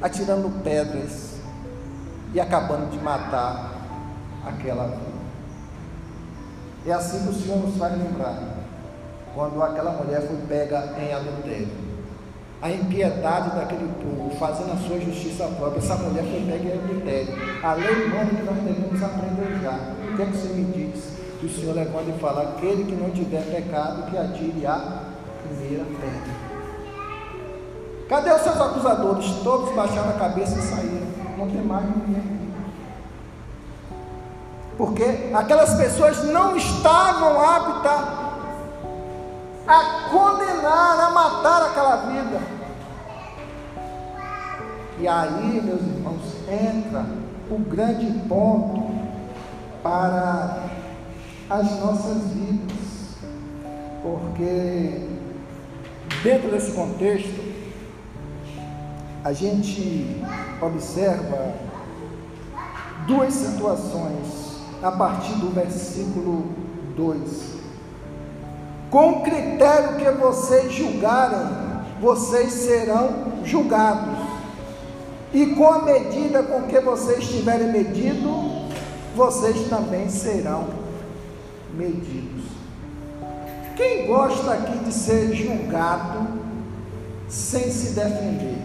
atirando 0.00 0.48
pedras 0.62 1.31
e 2.32 2.40
acabando 2.40 2.90
de 2.90 2.98
matar 2.98 3.72
aquela 4.46 4.86
vida. 4.86 5.12
É 6.86 6.92
assim 6.92 7.22
que 7.24 7.28
o 7.28 7.34
Senhor 7.34 7.58
nos 7.58 7.76
faz 7.76 7.96
lembrar. 7.96 8.36
Quando 9.34 9.62
aquela 9.62 9.92
mulher 9.92 10.20
foi 10.26 10.36
pega 10.48 10.94
em 10.98 11.12
adultério 11.12 11.92
a 12.62 12.70
impiedade 12.70 13.56
daquele 13.56 13.92
povo, 14.00 14.30
fazendo 14.38 14.72
a 14.72 14.76
sua 14.76 15.00
justiça 15.00 15.48
própria. 15.58 15.80
Essa 15.80 15.96
mulher 15.96 16.22
foi 16.22 16.40
pega 16.46 16.64
em 16.64 16.78
adultério. 16.78 17.34
A 17.60 17.74
lei 17.74 18.06
humana 18.06 18.30
que 18.30 18.42
nós 18.44 18.56
devemos 18.56 19.02
aprender 19.02 19.60
já. 19.60 19.72
O 20.12 20.16
que, 20.16 20.22
é 20.22 20.26
que 20.26 20.36
você 20.36 20.48
me 20.54 20.64
diz? 20.66 21.18
Que 21.40 21.46
o 21.46 21.50
Senhor 21.50 21.74
levanta 21.74 22.10
e 22.10 22.20
fala: 22.20 22.42
aquele 22.42 22.84
que 22.84 22.94
não 22.94 23.10
tiver 23.10 23.42
pecado, 23.50 24.08
que 24.08 24.16
atire 24.16 24.64
a 24.64 25.02
primeira 25.42 25.84
pedra. 25.84 26.52
Cadê 28.08 28.30
os 28.30 28.42
seus 28.42 28.60
acusadores? 28.60 29.26
Todos 29.42 29.74
baixaram 29.74 30.10
a 30.10 30.12
cabeça 30.12 30.56
e 30.56 30.62
saíram. 30.62 31.21
Não 31.36 31.48
tem 31.48 31.62
mais 31.62 31.84
ninguém. 31.84 32.52
Porque 34.76 35.30
aquelas 35.34 35.74
pessoas 35.74 36.24
não 36.24 36.56
estavam 36.56 37.40
aptas 37.40 38.22
a 39.66 40.08
condenar, 40.10 41.00
a 41.00 41.10
matar 41.10 41.62
aquela 41.66 41.96
vida. 42.06 42.40
E 44.98 45.08
aí, 45.08 45.60
meus 45.62 45.82
irmãos, 45.82 46.22
entra 46.48 47.04
o 47.50 47.58
grande 47.58 48.06
ponto 48.28 48.82
para 49.82 50.64
as 51.50 51.80
nossas 51.80 52.28
vidas, 52.28 53.16
porque 54.02 55.08
dentro 56.22 56.50
desse 56.50 56.72
contexto, 56.72 57.52
a 59.24 59.32
gente 59.32 60.22
observa 60.62 61.54
duas 63.06 63.34
situações 63.34 64.60
a 64.82 64.90
partir 64.92 65.34
do 65.34 65.50
versículo 65.50 66.46
2 66.96 67.52
com 68.92 69.10
o 69.10 69.20
critério 69.22 69.96
que 69.96 70.10
vocês 70.20 70.70
julgarem, 70.70 71.48
vocês 71.98 72.52
serão 72.52 73.32
julgados. 73.42 74.18
E 75.32 75.46
com 75.46 75.66
a 75.66 75.80
medida 75.80 76.42
com 76.42 76.64
que 76.64 76.78
vocês 76.78 77.26
tiverem 77.26 77.72
medido, 77.72 78.68
vocês 79.16 79.66
também 79.70 80.10
serão 80.10 80.66
medidos. 81.74 82.44
Quem 83.74 84.06
gosta 84.06 84.52
aqui 84.52 84.76
de 84.80 84.92
ser 84.92 85.34
julgado 85.34 86.28
sem 87.30 87.70
se 87.70 87.94
defender? 87.94 88.58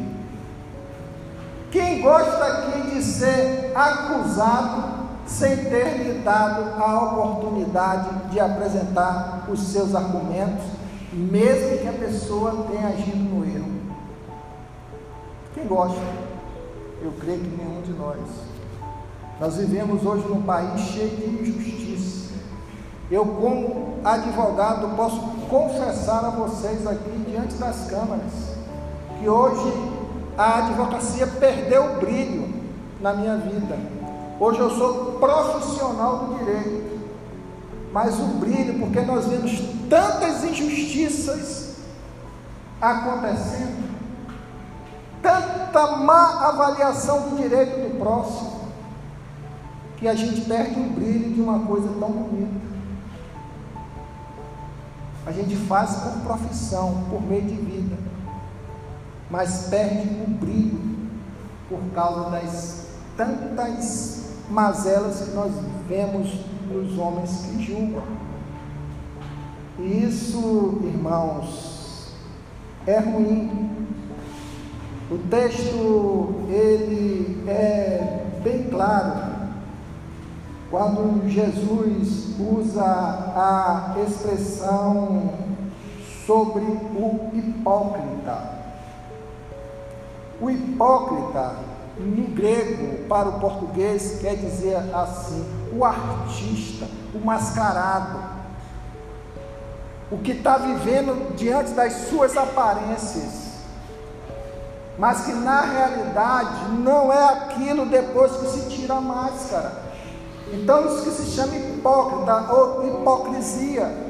Quem 1.78 2.02
gosta 2.02 2.44
aqui 2.44 2.90
de 2.90 3.04
ser 3.04 3.72
acusado 3.76 4.84
sem 5.28 5.58
ter 5.58 5.98
lhe 6.00 6.24
dado 6.24 6.82
a 6.82 7.04
oportunidade 7.04 8.32
de 8.32 8.40
apresentar 8.40 9.46
os 9.48 9.60
seus 9.60 9.94
argumentos, 9.94 10.66
mesmo 11.14 11.78
que 11.78 11.88
a 11.88 11.94
pessoa 11.94 12.66
tenha 12.68 12.88
agido 12.88 13.18
no 13.18 13.46
erro. 13.46 13.72
Quem 15.54 15.68
gosta? 15.68 16.02
Eu 17.00 17.12
creio 17.20 17.42
que 17.42 17.56
nenhum 17.56 17.84
de 17.84 17.94
nós. 17.94 18.18
Nós 19.40 19.58
vivemos 19.58 20.04
hoje 20.04 20.28
num 20.28 20.42
país 20.42 20.82
cheio 20.82 21.16
de 21.16 21.26
injustiça. 21.30 22.34
Eu, 23.12 23.24
como 23.24 24.00
advogado, 24.04 24.96
posso 24.96 25.22
confessar 25.48 26.26
a 26.26 26.30
vocês 26.32 26.88
aqui 26.88 27.24
diante 27.30 27.54
das 27.54 27.86
câmaras 27.88 28.58
que 29.20 29.30
hoje 29.30 29.97
a 30.38 30.60
advocacia 30.60 31.26
perdeu 31.26 31.84
o 31.84 32.00
brilho 32.00 32.54
na 33.02 33.14
minha 33.14 33.38
vida. 33.38 33.78
Hoje 34.40 34.60
eu 34.60 34.70
sou 34.70 35.14
profissional 35.14 36.28
do 36.28 36.38
direito, 36.38 37.00
mas 37.92 38.20
o 38.20 38.26
brilho, 38.40 38.80
porque 38.80 39.02
nós 39.02 39.26
vemos 39.26 39.60
tantas 39.90 40.44
injustiças 40.44 41.78
acontecendo, 42.80 43.90
tanta 45.24 45.98
má 45.98 46.48
avaliação 46.50 47.30
do 47.30 47.38
direito 47.38 47.90
do 47.90 47.98
próximo, 47.98 48.68
que 49.98 50.08
a 50.08 50.14
gente 50.14 50.42
perde 50.42 50.80
o 50.80 50.90
brilho 50.92 51.34
de 51.34 51.42
uma 51.42 51.66
coisa 51.66 51.88
tão 52.00 52.12
bonita. 52.12 52.68
A 55.26 55.32
gente 55.32 55.56
faz 55.56 55.96
por 55.96 56.22
profissão, 56.22 57.06
por 57.10 57.22
meio 57.22 57.42
de 57.42 57.56
vida, 57.56 58.07
mas 59.30 59.68
perde 59.70 60.08
o 60.26 60.30
brilho 60.30 60.80
por 61.70 61.80
causa 61.94 62.30
das 62.30 62.88
tantas 63.16 64.36
mazelas 64.50 65.22
que 65.22 65.32
nós 65.32 65.52
vemos 65.88 66.40
nos 66.70 66.98
homens 66.98 67.46
que 67.46 67.64
julgam. 67.64 68.04
E 69.80 70.04
isso, 70.06 70.80
irmãos, 70.84 72.14
é 72.86 73.00
ruim. 73.00 73.88
O 75.10 75.18
texto 75.30 76.46
ele 76.50 77.44
é 77.48 78.26
bem 78.44 78.64
claro 78.64 79.38
quando 80.70 81.30
Jesus 81.30 82.36
usa 82.40 82.84
a 82.84 83.96
expressão 84.06 85.34
sobre 86.26 86.64
o 86.64 87.32
hipócrita. 87.34 88.57
O 90.40 90.50
hipócrita 90.50 91.56
no 91.98 92.28
grego 92.28 93.06
para 93.08 93.30
o 93.30 93.40
português 93.40 94.20
quer 94.22 94.36
dizer 94.36 94.78
assim: 94.94 95.46
o 95.76 95.84
artista, 95.84 96.88
o 97.14 97.20
mascarado, 97.20 98.20
o 100.12 100.18
que 100.20 100.32
está 100.32 100.58
vivendo 100.58 101.36
diante 101.36 101.72
das 101.72 101.94
suas 102.08 102.38
aparências, 102.38 103.48
mas 104.98 105.26
que 105.26 105.34
na 105.34 105.62
realidade 105.62 106.72
não 106.80 107.12
é 107.12 107.24
aquilo 107.30 107.86
depois 107.86 108.32
que 108.34 108.48
se 108.48 108.70
tira 108.70 108.96
a 108.96 109.02
máscara. 109.02 109.88
Então, 110.54 110.86
isso 110.88 111.04
que 111.04 111.12
se 111.12 111.32
chama 111.32 111.56
hipócrita 111.56 112.54
ou 112.54 112.88
hipocrisia. 112.88 114.07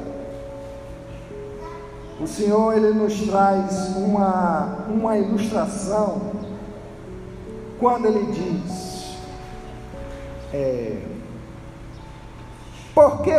O 2.20 2.26
Senhor 2.26 2.76
ele 2.76 2.92
nos 2.92 3.20
traz 3.20 3.96
uma, 3.96 4.78
uma 4.88 5.16
ilustração 5.16 6.32
quando 7.78 8.06
ele 8.06 8.32
diz: 8.32 9.16
é, 10.52 11.00
Porque 12.92 13.32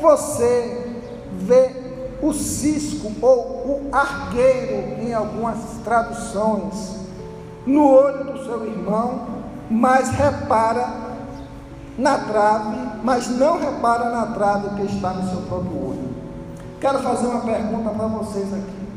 você 0.00 0.98
vê 1.38 1.84
o 2.20 2.32
cisco 2.32 3.12
ou 3.22 3.38
o 3.38 3.88
arqueiro 3.92 5.00
em 5.00 5.14
algumas 5.14 5.58
traduções 5.84 7.04
no 7.66 7.88
olho 7.88 8.24
do 8.24 8.44
seu 8.44 8.66
irmão, 8.66 9.26
mas 9.70 10.10
repara 10.10 10.88
na 11.96 12.18
trave, 12.18 12.76
mas 13.02 13.28
não 13.28 13.58
repara 13.58 14.10
na 14.10 14.26
trave 14.26 14.70
que 14.76 14.92
está 14.92 15.10
no 15.10 15.30
seu 15.30 15.42
próprio 15.42 15.88
olho. 15.88 16.13
Quero 16.84 16.98
fazer 16.98 17.28
uma 17.28 17.40
pergunta 17.40 17.88
para 17.88 18.06
vocês 18.08 18.52
aqui. 18.52 18.88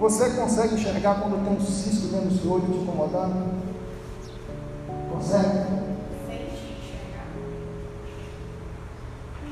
Você 0.00 0.30
consegue 0.30 0.76
enxergar 0.76 1.16
quando 1.16 1.44
tem 1.44 1.58
um 1.58 1.60
cisco 1.60 2.06
dentro 2.06 2.30
do 2.30 2.40
seu 2.40 2.52
olho 2.52 2.64
te 2.64 2.78
incomodando? 2.78 3.52
Consegue? 5.12 5.66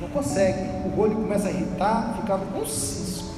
Não 0.01 0.09
consegue. 0.09 0.59
O 0.87 0.99
olho 0.99 1.17
começa 1.17 1.49
a 1.49 1.51
irritar, 1.51 2.15
fica 2.19 2.39
com 2.39 2.61
um 2.61 2.67
cisco. 2.67 3.35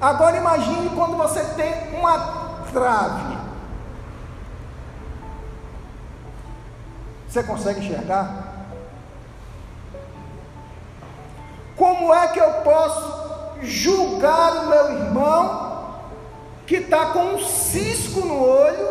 Agora 0.00 0.36
imagine 0.36 0.90
quando 0.90 1.16
você 1.16 1.44
tem 1.54 1.96
uma 1.96 2.64
trave. 2.72 3.38
Você 7.28 7.44
consegue 7.44 7.86
enxergar? 7.86 8.51
Como 11.76 12.12
é 12.14 12.28
que 12.28 12.38
eu 12.38 12.52
posso 12.62 13.22
julgar 13.62 14.64
o 14.64 14.66
meu 14.68 14.92
irmão 14.98 15.94
que 16.66 16.76
está 16.76 17.06
com 17.06 17.34
um 17.34 17.38
cisco 17.40 18.20
no 18.20 18.42
olho 18.42 18.88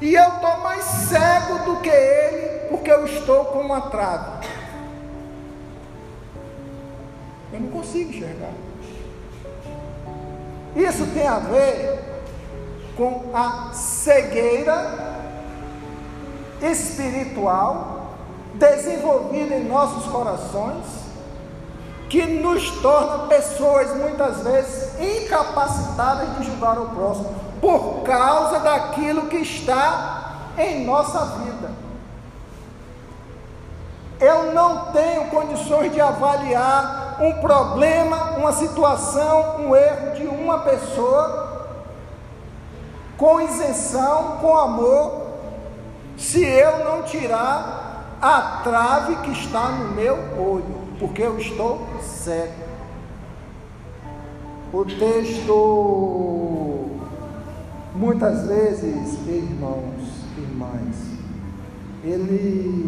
e 0.00 0.14
eu 0.14 0.28
estou 0.28 0.58
mais 0.58 0.84
cego 0.84 1.58
do 1.64 1.80
que 1.80 1.88
ele 1.88 2.68
porque 2.68 2.90
eu 2.90 3.04
estou 3.04 3.46
com 3.46 3.60
uma 3.60 3.82
trave? 3.82 4.46
Eu 7.52 7.60
não 7.60 7.68
consigo 7.70 8.10
enxergar. 8.10 8.52
Isso 10.76 11.04
tem 11.12 11.26
a 11.26 11.40
ver 11.40 11.98
com 12.96 13.30
a 13.34 13.72
cegueira 13.72 15.10
espiritual 16.62 18.14
desenvolvida 18.54 19.56
em 19.56 19.64
nossos 19.64 20.10
corações 20.12 20.99
que 22.10 22.26
nos 22.26 22.68
torna 22.82 23.28
pessoas 23.28 23.96
muitas 23.96 24.42
vezes 24.42 25.00
incapacitadas 25.00 26.36
de 26.36 26.44
julgar 26.44 26.76
o 26.76 26.88
próximo 26.88 27.32
por 27.60 28.02
causa 28.02 28.58
daquilo 28.58 29.28
que 29.28 29.36
está 29.36 30.50
em 30.58 30.84
nossa 30.84 31.24
vida. 31.36 31.70
Eu 34.18 34.52
não 34.52 34.86
tenho 34.86 35.30
condições 35.30 35.92
de 35.92 36.00
avaliar 36.00 37.18
um 37.20 37.34
problema, 37.34 38.32
uma 38.38 38.52
situação, 38.52 39.60
um 39.60 39.76
erro 39.76 40.14
de 40.16 40.26
uma 40.26 40.58
pessoa 40.58 41.68
com 43.16 43.40
isenção, 43.40 44.38
com 44.40 44.56
amor, 44.56 45.26
se 46.18 46.44
eu 46.44 46.84
não 46.84 47.04
tirar 47.04 48.16
a 48.20 48.60
trave 48.64 49.14
que 49.16 49.30
está 49.30 49.68
no 49.68 49.94
meu 49.94 50.16
olho 50.36 50.79
porque 51.00 51.22
eu 51.22 51.38
estou 51.38 51.80
cego. 52.02 52.52
O 54.70 54.84
texto, 54.84 56.90
muitas 57.94 58.46
vezes, 58.46 59.26
irmãos, 59.26 60.04
irmãs, 60.36 60.96
ele 62.04 62.86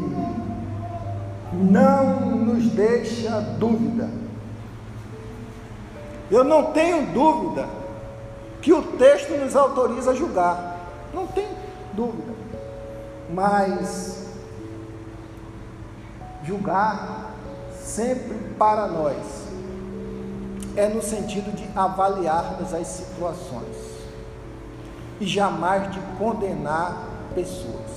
não 1.55 2.37
nos 2.37 2.67
deixa 2.67 3.41
dúvida. 3.59 4.11
Eu 6.31 6.45
não 6.45 6.71
tenho 6.73 7.07
dúvida 7.13 7.67
que 8.61 8.73
o 8.73 8.83
texto 8.83 9.31
nos 9.31 9.57
autoriza 9.57 10.13
a 10.13 10.15
julgar. 10.15 10.79
Não 11.13 11.27
tem 11.27 11.49
dúvida. 11.95 12.33
Mas 13.31 14.29
julgar 16.45 17.32
sempre 17.95 18.39
para 18.59 18.87
nós 18.87 19.17
é 20.75 20.89
no 20.89 21.03
sentido 21.03 21.55
de 21.55 21.69
avaliarmos 21.79 22.73
as 22.73 22.87
situações 22.87 23.77
e 25.21 25.27
jamais 25.27 25.93
de 25.93 26.01
condenar 26.19 27.07
pessoas. 27.35 27.93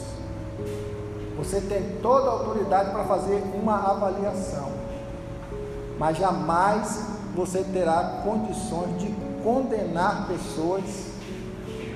Você 1.37 1.61
tem 1.61 1.97
toda 2.01 2.27
a 2.27 2.33
autoridade 2.33 2.91
para 2.91 3.05
fazer 3.05 3.41
uma 3.53 3.89
avaliação, 3.89 4.69
mas 5.97 6.17
jamais 6.17 7.05
você 7.33 7.63
terá 7.63 8.21
condições 8.23 8.99
de 8.99 9.07
condenar 9.43 10.27
pessoas 10.27 10.83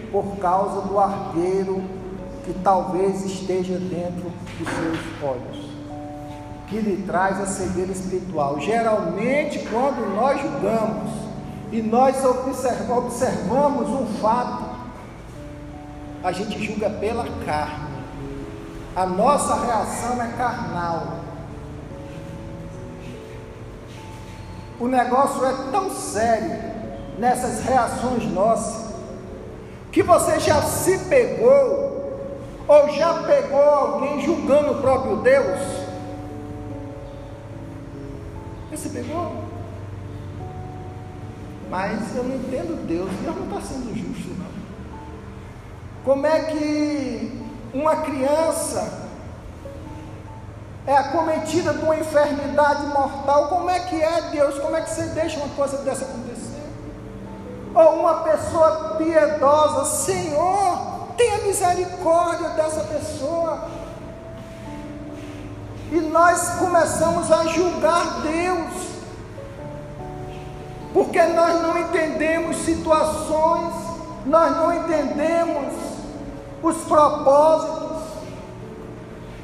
por 0.10 0.38
causa 0.38 0.88
do 0.88 0.98
argueiro 0.98 1.84
que 2.46 2.54
talvez 2.64 3.26
esteja 3.26 3.78
dentro 3.78 4.32
dos 4.58 4.70
seus 4.70 5.22
olhos 5.22 5.69
que 6.70 6.80
lhe 6.80 7.04
traz 7.04 7.42
a 7.42 7.48
cegueira 7.48 7.92
espiritual. 7.92 8.60
Geralmente, 8.60 9.60
quando 9.72 10.16
nós 10.16 10.40
julgamos 10.40 11.12
e 11.72 11.82
nós 11.82 12.24
observamos 12.24 13.90
um 13.90 14.06
fato, 14.22 14.70
a 16.24 16.32
gente 16.32 16.64
julga 16.64 16.90
pela 16.92 17.26
carne. 17.46 17.90
A 18.96 19.06
nossa 19.06 19.56
reação 19.66 20.22
é 20.22 20.28
carnal. 20.38 21.20
O 24.80 24.88
negócio 24.88 25.44
é 25.46 25.54
tão 25.72 25.90
sério 25.90 26.70
nessas 27.18 27.64
reações 27.64 28.26
nossas 28.32 28.90
que 29.92 30.04
você 30.04 30.40
já 30.40 30.62
se 30.62 30.98
pegou 31.06 31.90
ou 32.68 32.90
já 32.90 33.24
pegou 33.24 33.60
alguém 33.60 34.22
julgando 34.22 34.74
o 34.74 34.82
próprio 34.82 35.18
Deus 35.18 35.79
você 38.80 38.90
pegou? 38.90 39.44
Mas 41.70 42.16
eu 42.16 42.24
não 42.24 42.36
entendo 42.36 42.88
Deus, 42.88 43.10
Deus 43.22 43.36
não 43.36 43.46
está 43.46 43.62
sendo 43.62 43.94
justo, 43.94 44.30
não. 44.40 44.50
Como 46.06 46.26
é 46.26 46.40
que 46.46 47.44
uma 47.74 47.98
criança 47.98 49.10
é 50.88 50.96
acometida 50.96 51.74
de 51.74 51.84
uma 51.84 51.98
enfermidade 51.98 52.86
mortal? 52.88 53.50
Como 53.50 53.70
é 53.70 53.80
que 53.82 54.02
é 54.02 54.22
Deus? 54.32 54.58
Como 54.60 54.76
é 54.76 54.82
que 54.82 54.90
você 54.90 55.04
deixa 55.08 55.38
uma 55.40 55.50
coisa 55.56 55.78
dessa 55.80 56.06
acontecer? 56.06 56.64
Ou 57.76 58.00
uma 58.00 58.24
pessoa 58.24 58.96
piedosa, 58.98 59.86
Senhor, 59.86 61.10
tenha 61.18 61.40
misericórdia 61.40 62.50
dessa 62.50 62.82
pessoa 62.86 63.68
e 65.92 66.00
nós 66.02 66.50
começamos 66.60 67.32
a 67.32 67.46
julgar 67.46 68.22
Deus, 68.22 68.90
porque 70.94 71.22
nós 71.24 71.62
não 71.62 71.78
entendemos 71.78 72.58
situações, 72.58 73.74
nós 74.26 74.56
não 74.58 74.74
entendemos 74.74 75.74
os 76.62 76.78
propósitos, 76.84 78.04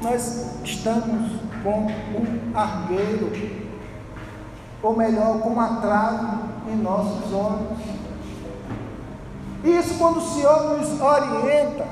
nós 0.02 0.46
estamos 0.64 1.32
com 1.64 1.86
um 1.86 2.56
argueiro, 2.56 3.32
ou 4.82 4.96
melhor, 4.96 5.40
com 5.40 5.48
uma 5.48 5.80
trave 5.80 6.26
em 6.68 6.76
nossos 6.76 7.32
olhos. 7.32 7.78
Isso 9.64 9.98
quando 9.98 10.18
o 10.18 10.34
Senhor 10.34 10.78
nos 10.78 11.00
orienta, 11.00 11.86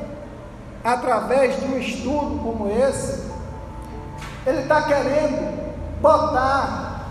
através 0.84 1.58
de 1.58 1.64
um 1.66 1.78
estudo 1.78 2.40
como 2.40 2.68
esse, 2.70 3.23
ele 4.46 4.62
está 4.62 4.82
querendo 4.82 6.00
botar 6.00 7.04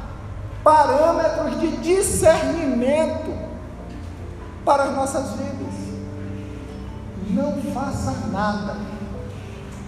parâmetros 0.64 1.60
de 1.60 1.78
discernimento 1.78 3.34
para 4.64 4.84
as 4.84 4.96
nossas 4.96 5.32
vidas. 5.32 5.74
Não 7.30 7.62
faça 7.74 8.12
nada, 8.32 8.78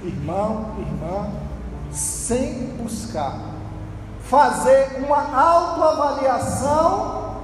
irmão, 0.03 0.75
irmã, 0.79 1.29
sem 1.91 2.75
buscar 2.77 3.55
fazer 4.29 5.03
uma 5.05 5.37
autoavaliação 5.39 7.35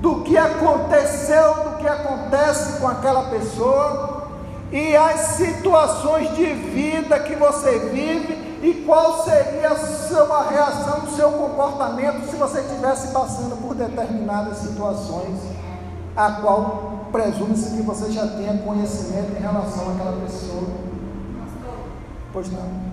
do 0.00 0.22
que 0.22 0.36
aconteceu, 0.36 1.54
do 1.64 1.76
que 1.78 1.86
acontece 1.86 2.80
com 2.80 2.88
aquela 2.88 3.30
pessoa 3.30 4.28
e 4.72 4.96
as 4.96 5.20
situações 5.36 6.34
de 6.34 6.46
vida 6.46 7.18
que 7.20 7.36
você 7.36 7.78
vive 7.92 8.39
e 8.62 8.74
qual 8.86 9.24
seria 9.24 9.70
a 9.70 9.76
sua 9.76 10.50
reação, 10.50 11.04
o 11.04 11.10
seu 11.16 11.30
comportamento 11.32 12.28
se 12.28 12.36
você 12.36 12.60
estivesse 12.60 13.08
passando 13.08 13.56
por 13.60 13.74
determinadas 13.74 14.58
situações, 14.58 15.38
a 16.14 16.32
qual 16.32 17.06
presume-se 17.10 17.76
que 17.76 17.82
você 17.82 18.10
já 18.10 18.26
tenha 18.26 18.58
conhecimento 18.58 19.36
em 19.36 19.40
relação 19.40 19.92
àquela 19.92 20.20
pessoa. 20.20 20.68
Pois 22.32 22.50
não. 22.52 22.90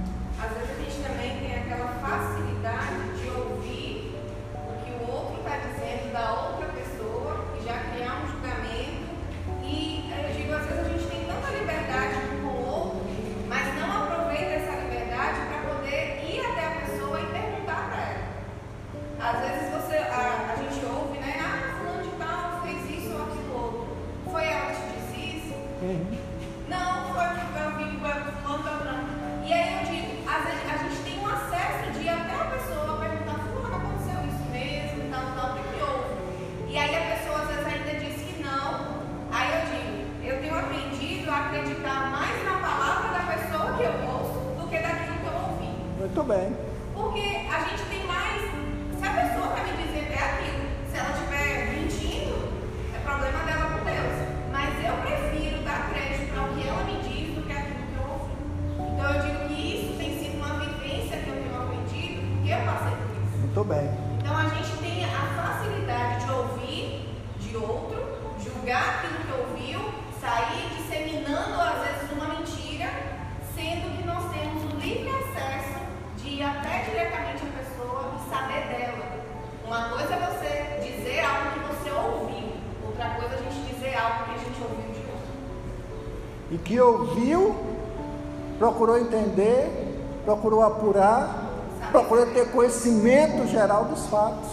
Entender, 89.37 90.01
procurou 90.25 90.63
apurar, 90.63 91.45
procurou 91.91 92.25
ter 92.27 92.51
conhecimento 92.51 93.47
geral 93.47 93.85
dos 93.85 94.07
fatos. 94.07 94.49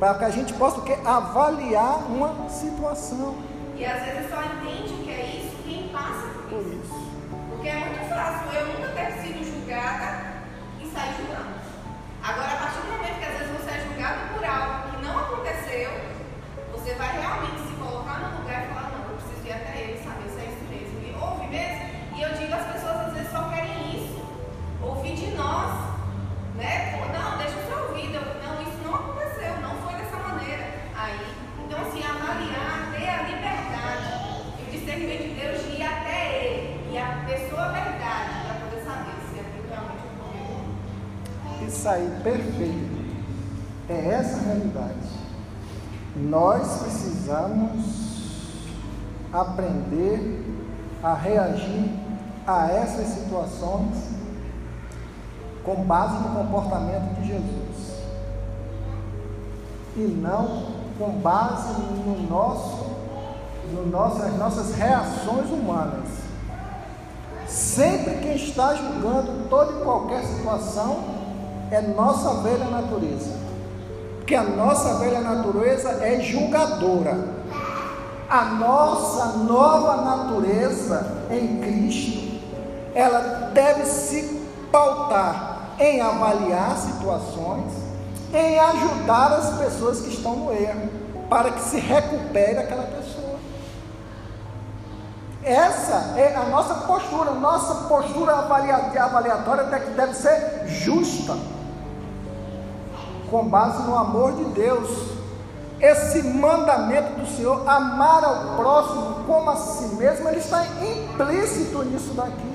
Para 0.00 0.14
que 0.14 0.24
a 0.24 0.30
gente 0.30 0.52
possa 0.54 0.80
o 0.80 0.82
quê? 0.82 0.96
avaliar 1.04 2.10
uma 2.10 2.48
situação. 2.48 3.36
E 3.76 3.84
às 3.84 4.02
vezes 4.04 4.30
só 4.30 4.42
entende 4.42 4.94
que 5.04 5.10
é 5.10 5.44
isso 5.44 5.56
quem 5.64 5.88
passa 5.88 6.26
por 6.48 6.58
Por 6.58 6.66
isso. 6.66 6.82
isso. 6.82 7.10
Porque 7.50 7.68
é 7.68 7.76
muito 7.76 8.08
fácil 8.08 8.58
eu 8.58 8.66
nunca 8.66 8.88
ter 8.88 9.12
sido 9.22 9.44
julgada 9.44 10.42
e 10.80 10.86
sair 10.90 11.14
julgando. 11.18 11.54
Agora, 12.24 12.48
a 12.52 12.56
partir 12.56 12.80
do 12.80 12.92
momento 12.92 13.18
que 13.18 13.24
às 13.24 13.38
vezes 13.38 13.52
você 13.56 13.70
é 13.70 13.86
julgado 13.86 14.18
por 14.34 14.44
algo 14.44 14.90
que 14.90 15.04
não 15.06 15.18
aconteceu, 15.18 15.90
você 16.72 16.94
vai 16.94 17.20
realmente 17.20 17.60
se 17.68 17.74
colocar 17.76 18.18
no 18.18 18.42
lugar 18.42 18.64
e 18.64 18.66
falar, 18.74 18.90
não, 18.90 19.06
eu 19.06 19.16
preciso 19.22 19.46
ir 19.46 19.52
até 19.52 19.80
ele 19.82 20.02
saber 20.02 20.21
De 25.14 25.26
nós. 25.36 25.92
Né? 26.56 26.98
Não, 27.12 27.36
deixa 27.36 27.54
eu 27.58 27.66
ser 27.66 27.74
ouvido. 27.82 28.18
Não, 28.42 28.62
isso 28.62 28.82
não 28.82 28.94
aconteceu, 28.94 29.60
não 29.60 29.76
foi 29.82 29.94
dessa 29.94 30.16
maneira. 30.16 30.64
Aí, 30.96 31.20
então 31.64 31.80
assim, 31.82 32.02
avaliar, 32.02 32.92
ter 32.92 33.08
a 33.08 33.22
liberdade 33.24 34.08
e 34.58 34.68
o 34.68 34.70
discernimento 34.70 35.22
de 35.22 35.40
Deus 35.40 35.62
de 35.64 35.76
ir 35.76 35.82
até 35.82 36.44
ele 36.44 36.92
e 36.92 36.98
a 36.98 37.24
pessoa 37.26 37.72
verdade 37.72 38.30
para 38.46 38.54
poder 38.64 38.82
saber 38.84 39.12
se 39.30 39.40
aquilo 39.40 39.68
realmente 39.68 40.02
ocorreu. 40.16 41.68
Isso 41.68 41.88
aí, 41.88 42.10
perfeito. 42.22 43.02
É 43.90 44.14
essa 44.14 44.38
a 44.38 44.42
realidade. 44.44 45.08
Nós 46.16 46.82
precisamos 46.82 48.02
aprender 49.30 50.42
a 51.02 51.12
reagir 51.14 51.90
a 52.46 52.70
essas 52.70 53.08
situações 53.08 54.11
com 55.64 55.76
base 55.84 56.14
no 56.14 56.34
comportamento 56.34 57.14
de 57.20 57.28
Jesus. 57.28 58.02
E 59.96 60.00
não 60.00 60.82
com 60.98 61.10
base 61.20 61.80
no 62.06 62.28
nosso, 62.28 62.86
no 63.72 63.86
nosso, 63.86 64.18
nas 64.18 64.36
nossas 64.36 64.74
reações 64.74 65.50
humanas. 65.50 66.08
Sempre 67.46 68.14
quem 68.18 68.34
está 68.34 68.74
julgando 68.74 69.48
toda 69.48 69.72
e 69.72 69.84
qualquer 69.84 70.24
situação 70.24 71.04
é 71.70 71.80
nossa 71.80 72.42
velha 72.42 72.64
natureza. 72.66 73.36
Porque 74.18 74.34
a 74.34 74.44
nossa 74.44 74.98
velha 74.98 75.20
natureza 75.20 75.90
é 76.04 76.20
julgadora. 76.20 77.42
A 78.28 78.46
nossa 78.46 79.38
nova 79.38 79.96
natureza 79.96 81.06
em 81.30 81.60
Cristo, 81.60 82.40
ela 82.94 83.50
deve 83.52 83.84
se 83.84 84.40
pautar 84.70 85.51
em 85.82 86.00
avaliar 86.00 86.76
situações, 86.76 87.72
em 88.32 88.58
ajudar 88.58 89.32
as 89.32 89.58
pessoas 89.58 90.00
que 90.00 90.10
estão 90.10 90.36
no 90.36 90.52
erro, 90.52 90.88
para 91.28 91.50
que 91.50 91.60
se 91.60 91.78
recupere 91.80 92.58
aquela 92.58 92.84
pessoa. 92.84 93.32
Essa 95.42 96.14
é 96.16 96.36
a 96.36 96.44
nossa 96.44 96.74
postura, 96.86 97.32
nossa 97.32 97.88
postura 97.88 98.32
avalia- 98.32 98.92
avaliatória 99.02 99.64
até 99.64 99.80
que 99.80 99.90
deve 99.90 100.14
ser 100.14 100.68
justa, 100.68 101.36
com 103.28 103.44
base 103.48 103.82
no 103.82 103.96
amor 103.96 104.34
de 104.34 104.44
Deus. 104.44 105.10
Esse 105.80 106.22
mandamento 106.22 107.14
do 107.18 107.26
Senhor, 107.26 107.68
amar 107.68 108.22
ao 108.22 108.54
próximo 108.56 109.24
como 109.26 109.50
a 109.50 109.56
si 109.56 109.96
mesmo, 109.96 110.28
ele 110.28 110.38
está 110.38 110.64
implícito 110.64 111.82
nisso 111.82 112.14
daqui. 112.14 112.51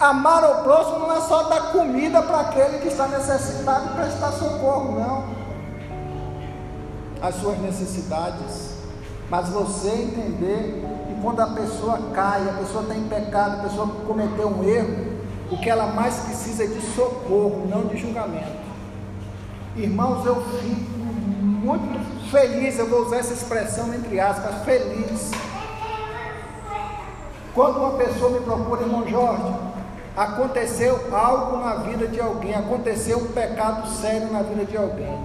Amar 0.00 0.44
ao 0.44 0.62
próximo 0.62 1.00
não 1.00 1.12
é 1.12 1.20
só 1.20 1.44
dar 1.44 1.72
comida 1.72 2.22
para 2.22 2.40
aquele 2.40 2.78
que 2.78 2.88
está 2.88 3.08
necessitado 3.08 3.86
e 3.86 3.94
prestar 3.96 4.30
socorro, 4.30 5.00
não. 5.00 5.24
As 7.20 7.34
suas 7.34 7.58
necessidades. 7.58 8.76
Mas 9.28 9.48
você 9.48 9.88
entender 9.88 10.84
que 11.08 11.20
quando 11.20 11.40
a 11.40 11.48
pessoa 11.48 11.98
cai, 12.14 12.48
a 12.48 12.52
pessoa 12.52 12.82
está 12.82 12.94
em 12.94 13.08
pecado, 13.08 13.58
a 13.58 13.62
pessoa 13.64 13.88
cometeu 14.06 14.48
um 14.48 14.62
erro, 14.62 15.18
o 15.50 15.58
que 15.58 15.68
ela 15.68 15.86
mais 15.88 16.14
precisa 16.20 16.62
é 16.62 16.66
de 16.68 16.80
socorro, 16.94 17.66
não 17.68 17.86
de 17.86 17.96
julgamento. 17.96 18.68
Irmãos, 19.76 20.24
eu 20.24 20.36
fico 20.60 20.98
muito 20.98 22.30
feliz, 22.30 22.78
eu 22.78 22.88
vou 22.88 23.02
usar 23.02 23.16
essa 23.16 23.34
expressão 23.34 23.92
entre 23.92 24.20
aspas, 24.20 24.62
feliz. 24.64 25.32
Quando 27.52 27.78
uma 27.78 27.92
pessoa 27.92 28.30
me 28.30 28.40
procura, 28.40 28.82
irmão 28.82 29.06
Jorge, 29.08 29.67
aconteceu 30.18 31.14
algo 31.14 31.58
na 31.58 31.74
vida 31.74 32.08
de 32.08 32.20
alguém, 32.20 32.52
aconteceu 32.52 33.18
um 33.18 33.28
pecado 33.28 33.88
sério 33.88 34.32
na 34.32 34.42
vida 34.42 34.64
de 34.64 34.76
alguém. 34.76 35.16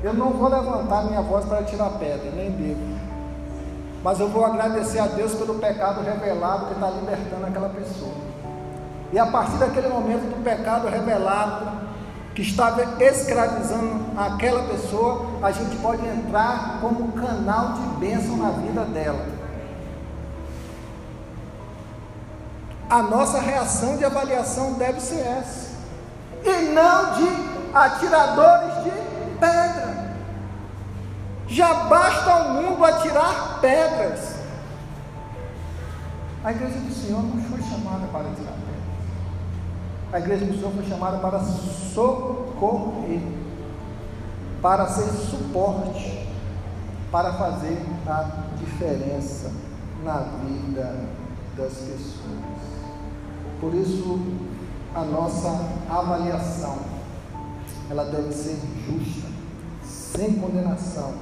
Eu 0.00 0.14
não 0.14 0.30
vou 0.30 0.48
levantar 0.48 1.06
minha 1.06 1.20
voz 1.22 1.44
para 1.44 1.64
tirar 1.64 1.90
pedra, 1.98 2.30
nem 2.36 2.52
devo. 2.52 2.96
Mas 4.04 4.20
eu 4.20 4.28
vou 4.28 4.44
agradecer 4.44 5.00
a 5.00 5.06
Deus 5.08 5.34
pelo 5.34 5.56
pecado 5.56 6.02
revelado 6.02 6.66
que 6.66 6.74
está 6.74 6.88
libertando 6.88 7.46
aquela 7.46 7.68
pessoa. 7.70 8.14
E 9.12 9.18
a 9.18 9.26
partir 9.26 9.56
daquele 9.56 9.88
momento 9.88 10.22
do 10.32 10.44
pecado 10.44 10.86
revelado, 10.86 11.66
que 12.32 12.42
estava 12.42 13.02
escravizando 13.02 14.04
aquela 14.16 14.62
pessoa, 14.68 15.26
a 15.42 15.50
gente 15.50 15.74
pode 15.78 16.06
entrar 16.06 16.78
como 16.80 17.10
canal 17.12 17.72
de 17.72 18.06
bênção 18.06 18.36
na 18.36 18.50
vida 18.50 18.82
dela. 18.82 19.35
A 22.88 23.02
nossa 23.02 23.40
reação 23.40 23.96
de 23.96 24.04
avaliação 24.04 24.74
deve 24.74 25.00
ser 25.00 25.20
essa, 25.20 25.70
e 26.44 26.72
não 26.72 27.14
de 27.14 27.74
atiradores 27.74 28.84
de 28.84 28.90
pedra. 29.40 30.16
Já 31.48 31.74
basta 31.84 32.30
ao 32.30 32.48
mundo 32.50 32.84
atirar 32.84 33.58
pedras. 33.60 34.36
A 36.44 36.52
igreja 36.52 36.78
do 36.78 36.94
Senhor 36.94 37.22
não 37.22 37.42
foi 37.42 37.60
chamada 37.62 38.06
para 38.06 38.28
atirar 38.28 38.52
pedras. 38.52 38.76
A 40.12 40.18
igreja 40.20 40.44
do 40.44 40.54
Senhor 40.54 40.72
foi 40.72 40.84
chamada 40.84 41.18
para 41.18 41.40
socorrer, 41.40 43.20
para 44.62 44.86
ser 44.86 45.08
suporte, 45.28 46.28
para 47.10 47.32
fazer 47.32 47.84
a 48.06 48.30
diferença 48.58 49.50
na 50.04 50.18
vida 50.44 50.94
das 51.56 51.72
pessoas. 51.72 52.55
Por 53.60 53.74
isso, 53.74 54.20
a 54.94 55.02
nossa 55.02 55.48
avaliação, 55.88 56.76
ela 57.90 58.04
deve 58.04 58.32
ser 58.32 58.58
justa, 58.86 59.28
sem 59.82 60.34
condenação, 60.34 61.14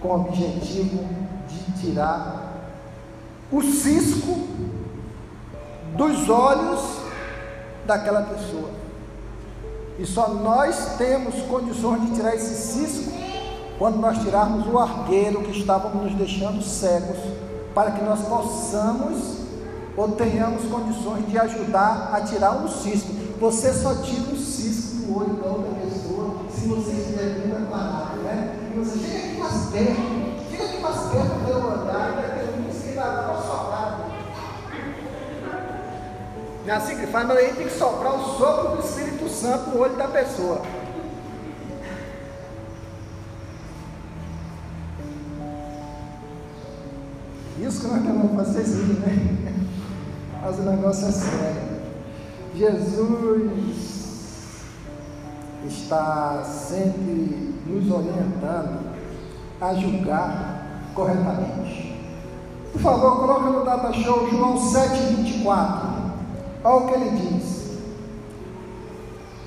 com 0.00 0.08
o 0.08 0.14
objetivo 0.20 1.04
de 1.48 1.80
tirar 1.80 2.54
o 3.50 3.62
cisco 3.62 4.48
dos 5.96 6.28
olhos 6.28 6.80
daquela 7.86 8.22
pessoa. 8.22 8.70
E 9.98 10.06
só 10.06 10.28
nós 10.28 10.96
temos 10.96 11.34
condições 11.42 12.02
de 12.02 12.14
tirar 12.14 12.34
esse 12.34 12.54
cisco 12.54 13.12
quando 13.78 13.96
nós 13.96 14.18
tirarmos 14.18 14.66
o 14.66 14.78
argueiro 14.78 15.42
que 15.42 15.58
estávamos 15.58 16.04
nos 16.04 16.14
deixando 16.14 16.62
cegos, 16.62 17.18
para 17.74 17.92
que 17.92 18.04
nós 18.04 18.20
possamos 18.26 19.38
ou 19.98 20.12
tenhamos 20.12 20.62
condições 20.70 21.26
de 21.26 21.36
ajudar 21.36 22.10
a 22.14 22.20
tirar 22.20 22.52
um 22.52 22.68
cisco. 22.68 23.10
Você 23.40 23.72
só 23.72 23.96
tira 23.96 24.32
um 24.32 24.36
cisco 24.36 25.06
do 25.06 25.18
olho 25.18 25.34
da 25.34 25.48
outra 25.48 25.72
pessoa 25.72 26.36
se 26.54 26.68
você 26.68 26.92
estiver 26.92 27.40
bem 27.40 27.50
preparado, 27.50 28.18
né? 28.18 28.56
E 28.72 28.78
você 28.78 28.96
chega 28.96 29.26
aqui 29.26 29.40
mais 29.40 29.66
perto, 29.72 30.50
chega 30.50 30.64
aqui 30.64 30.80
mais 30.80 30.96
perto 30.96 31.40
para 31.40 31.50
eu 31.50 31.58
olhar, 31.58 32.12
vai 32.12 32.38
ter 32.38 32.44
um 32.44 32.70
que 32.70 32.94
vai 32.94 33.16
dar 33.16 33.32
uma 33.32 33.42
soprada. 33.42 33.96
Não 36.64 36.74
é 36.74 36.76
assim 36.76 36.96
que 36.96 37.06
faz, 37.08 37.26
mas 37.26 37.36
aí 37.36 37.52
tem 37.54 37.66
que 37.66 37.76
soprar 37.76 38.14
o 38.14 38.38
sopro 38.38 38.76
do 38.76 38.86
Espírito 38.86 39.28
Santo 39.28 39.70
no 39.70 39.80
olho 39.80 39.96
da 39.96 40.06
pessoa. 40.06 40.62
Isso 47.60 47.80
que 47.80 47.86
nós 47.88 48.46
fazer 48.46 48.64
sim, 48.64 48.92
né? 49.00 49.37
Mas 50.48 50.58
o 50.60 50.62
negócio 50.62 51.08
é 51.08 51.12
sério. 51.12 51.62
Jesus 52.54 54.08
está 55.66 56.42
sempre 56.42 57.54
nos 57.66 57.90
orientando 57.90 58.80
a 59.60 59.74
julgar 59.74 60.90
corretamente. 60.94 61.94
Por 62.72 62.80
favor, 62.80 63.18
coloca 63.18 63.50
no 63.50 63.62
data 63.62 63.92
show 63.92 64.26
João 64.30 64.54
7,24. 64.56 65.44
Olha 66.64 66.76
o 66.76 66.86
que 66.86 66.94
ele 66.94 67.10
diz. 67.10 67.78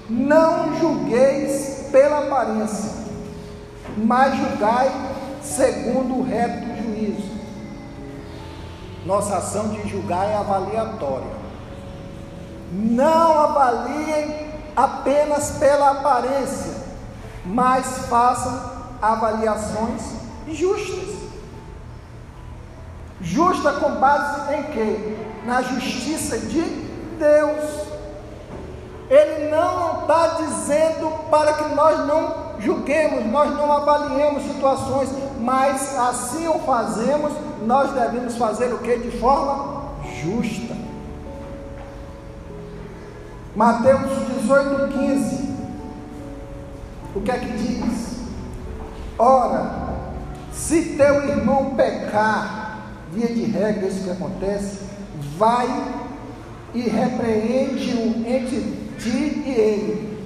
Não 0.08 0.78
julgueis 0.78 1.88
pela 1.92 2.28
aparência, 2.28 2.92
mas 3.98 4.38
julgai 4.38 4.92
segundo 5.42 6.20
o 6.20 6.24
reto 6.24 6.64
juízo. 6.84 7.31
Nossa 9.06 9.38
ação 9.38 9.70
de 9.70 9.90
julgar 9.90 10.28
é 10.28 10.36
avaliatória. 10.36 11.42
Não 12.72 13.40
avaliem 13.40 14.52
apenas 14.76 15.58
pela 15.58 15.92
aparência, 15.92 16.74
mas 17.44 18.06
façam 18.08 18.62
avaliações 19.02 20.02
justas. 20.48 21.10
Justa 23.20 23.74
com 23.74 23.96
base 23.96 24.54
em 24.54 24.64
quê? 24.64 25.18
Na 25.46 25.62
justiça 25.62 26.38
de 26.38 26.62
Deus. 27.18 27.92
Ele 29.10 29.50
não 29.50 30.02
está 30.02 30.28
dizendo 30.40 31.12
para 31.30 31.54
que 31.54 31.76
nós 31.76 32.00
não 32.08 32.52
julguemos, 32.60 33.26
nós 33.26 33.52
não 33.52 33.72
avaliemos 33.72 34.44
situações, 34.44 35.10
mas 35.42 35.98
assim 35.98 36.48
o 36.48 36.60
fazemos, 36.60 37.34
nós 37.66 37.92
devemos 37.92 38.38
fazer 38.38 38.74
o 38.74 38.78
que? 38.80 38.98
De 38.98 39.18
forma 39.18 39.92
justa. 40.22 40.76
Mateus 43.56 44.28
18, 44.42 44.94
15. 44.94 45.52
O 47.16 47.22
que 47.22 47.32
é 47.32 47.38
que 47.38 47.52
diz? 47.58 48.22
Ora, 49.18 49.92
se 50.52 50.96
teu 50.96 51.28
irmão 51.28 51.76
pecar, 51.76 52.84
via 53.12 53.28
de 53.28 53.44
regra, 53.46 53.88
isso 53.88 54.04
que 54.04 54.12
acontece, 54.12 54.80
vai 55.38 55.68
e 56.74 56.82
repreende-o 56.82 58.26
entre 58.28 58.92
ti 58.98 59.44
e 59.46 59.50
ele. 59.50 60.24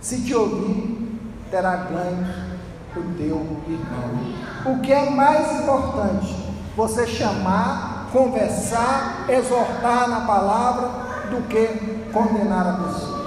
Se 0.00 0.20
te 0.20 0.34
ouvir, 0.34 1.18
terá 1.50 1.76
ganho 1.76 2.43
o 2.96 3.14
teu 3.16 3.46
irmão. 3.68 4.74
O 4.74 4.80
que 4.80 4.92
é 4.92 5.10
mais 5.10 5.60
importante? 5.60 6.34
Você 6.76 7.06
chamar, 7.06 8.08
conversar, 8.12 9.26
exortar 9.28 10.08
na 10.08 10.20
palavra, 10.20 11.04
do 11.30 11.42
que 11.48 11.66
condenar 12.12 12.66
a 12.66 12.72
pessoa. 12.84 13.24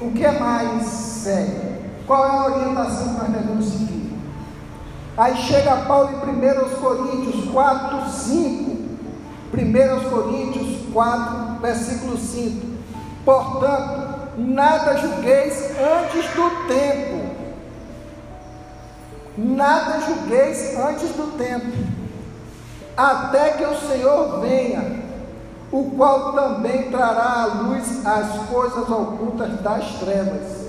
O 0.00 0.10
que 0.12 0.24
é 0.24 0.38
mais 0.38 0.84
sério? 0.84 1.72
Qual 2.06 2.26
é 2.26 2.30
a 2.30 2.46
orientação 2.46 3.14
que 3.14 3.20
nós 3.20 3.30
devemos 3.30 3.64
seguir? 3.66 4.12
Aí 5.16 5.36
chega 5.36 5.76
Paulo 5.86 6.10
em 6.10 6.30
1 6.30 6.80
Coríntios 6.80 7.50
4, 7.50 8.08
5. 8.08 8.82
1 9.52 10.10
Coríntios 10.10 10.92
4, 10.92 11.60
versículo 11.60 12.16
5. 12.16 12.66
Portanto, 13.24 14.30
nada 14.38 14.96
julgueis 14.96 15.70
antes 15.78 16.30
do 16.34 16.66
tempo. 16.66 17.21
Nada 19.36 20.00
julgueis 20.00 20.78
antes 20.78 21.08
do 21.10 21.38
tempo, 21.38 21.72
até 22.96 23.50
que 23.52 23.64
o 23.64 23.80
Senhor 23.80 24.40
venha, 24.40 25.02
o 25.70 25.90
qual 25.96 26.34
também 26.34 26.90
trará 26.90 27.42
à 27.42 27.46
luz 27.46 28.04
as 28.04 28.46
coisas 28.48 28.90
ocultas 28.90 29.58
das 29.62 29.86
trevas 30.00 30.62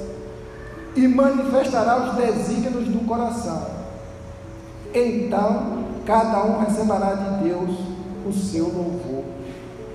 e 0.95 1.08
manifestará 1.08 1.97
os 1.97 2.15
desígnios 2.15 2.88
do 2.88 3.06
coração. 3.06 3.67
Então, 4.93 5.84
cada 6.06 6.43
um 6.45 6.60
receberá 6.60 7.15
de 7.15 7.43
Deus 7.43 7.71
o 8.26 8.32
seu 8.32 8.65
louvor. 8.65 9.26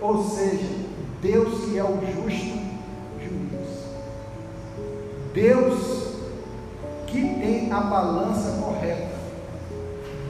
Ou 0.03 0.29
seja, 0.29 0.69
Deus 1.23 1.65
que 1.65 1.79
é 1.79 1.85
o 1.85 1.99
justo 2.01 2.59
juiz. 3.19 3.69
Deus 5.33 6.08
que 7.11 7.21
tem 7.21 7.73
a 7.73 7.81
balança 7.81 8.63
correta. 8.63 9.19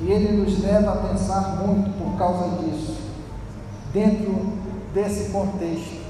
E 0.01 0.11
ele 0.11 0.43
nos 0.43 0.61
leva 0.61 0.93
a 0.93 1.09
pensar 1.09 1.57
muito 1.57 1.97
por 1.97 2.19
causa 2.19 2.57
disso, 2.57 2.99
dentro 3.93 4.53
desse 4.93 5.31
contexto. 5.31 6.02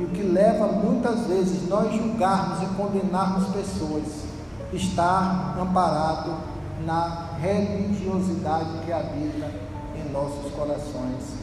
E 0.00 0.04
o 0.04 0.08
que 0.08 0.22
leva 0.22 0.66
muitas 0.66 1.26
vezes 1.26 1.68
nós 1.68 1.94
julgarmos 1.94 2.62
e 2.62 2.66
condenarmos 2.74 3.48
pessoas, 3.48 4.24
estar 4.72 5.58
amparado 5.60 6.36
na 6.86 7.36
religiosidade 7.38 8.78
que 8.86 8.90
habita 8.90 9.50
em 9.94 10.10
nossos 10.10 10.50
corações 10.52 11.34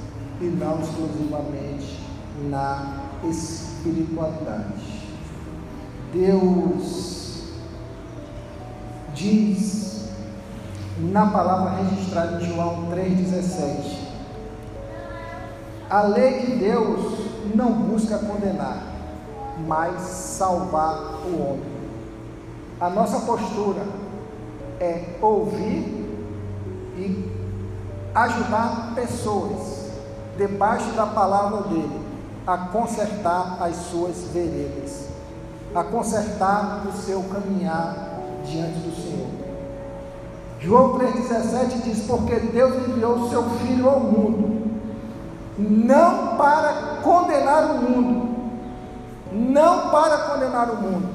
e 0.41 0.45
não 0.45 0.79
exclusivamente 0.79 2.01
na 2.49 3.03
espiritualidade. 3.29 5.05
Deus 6.11 7.43
diz 9.13 10.09
na 10.97 11.27
palavra 11.27 11.83
registrada 11.83 12.41
em 12.41 12.47
João 12.47 12.87
3,17: 12.89 13.97
a 15.91 16.01
lei 16.01 16.39
de 16.45 16.55
Deus 16.55 17.26
não 17.55 17.71
busca 17.71 18.17
condenar, 18.17 18.81
mas 19.67 20.01
salvar 20.01 20.97
o 21.25 21.41
homem. 21.41 21.77
A 22.79 22.89
nossa 22.89 23.19
postura 23.21 23.81
é 24.79 25.17
ouvir 25.21 26.05
e 26.95 27.31
ajudar 28.13 28.93
pessoas, 28.95 29.91
debaixo 30.37 30.91
da 30.91 31.05
palavra 31.07 31.61
dele, 31.69 32.01
a 32.45 32.57
consertar 32.57 33.57
as 33.61 33.75
suas 33.75 34.15
veredas, 34.31 35.07
a 35.73 35.83
consertar 35.83 36.83
o 36.87 36.91
seu 36.91 37.23
caminhar 37.23 38.21
diante 38.45 38.79
do 38.79 38.95
Senhor. 38.95 39.27
João 40.59 40.97
3,17 40.97 41.81
diz: 41.83 42.05
Porque 42.05 42.35
Deus 42.39 42.87
enviou 42.87 43.15
o 43.15 43.29
seu 43.29 43.43
Filho 43.59 43.89
ao 43.89 43.99
mundo, 43.99 44.66
não 45.57 46.37
para 46.37 46.99
condenar 47.01 47.71
o 47.71 47.77
mundo, 47.79 48.35
não 49.31 49.89
para 49.89 50.17
condenar 50.19 50.69
o 50.71 50.77
mundo, 50.77 51.09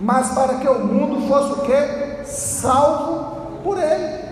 mas 0.00 0.30
para 0.30 0.54
que 0.54 0.68
o 0.68 0.84
mundo 0.84 1.28
fosse 1.28 1.52
o 1.52 1.62
que? 1.62 2.24
Salvo 2.24 3.60
por 3.62 3.78
ele. 3.78 4.28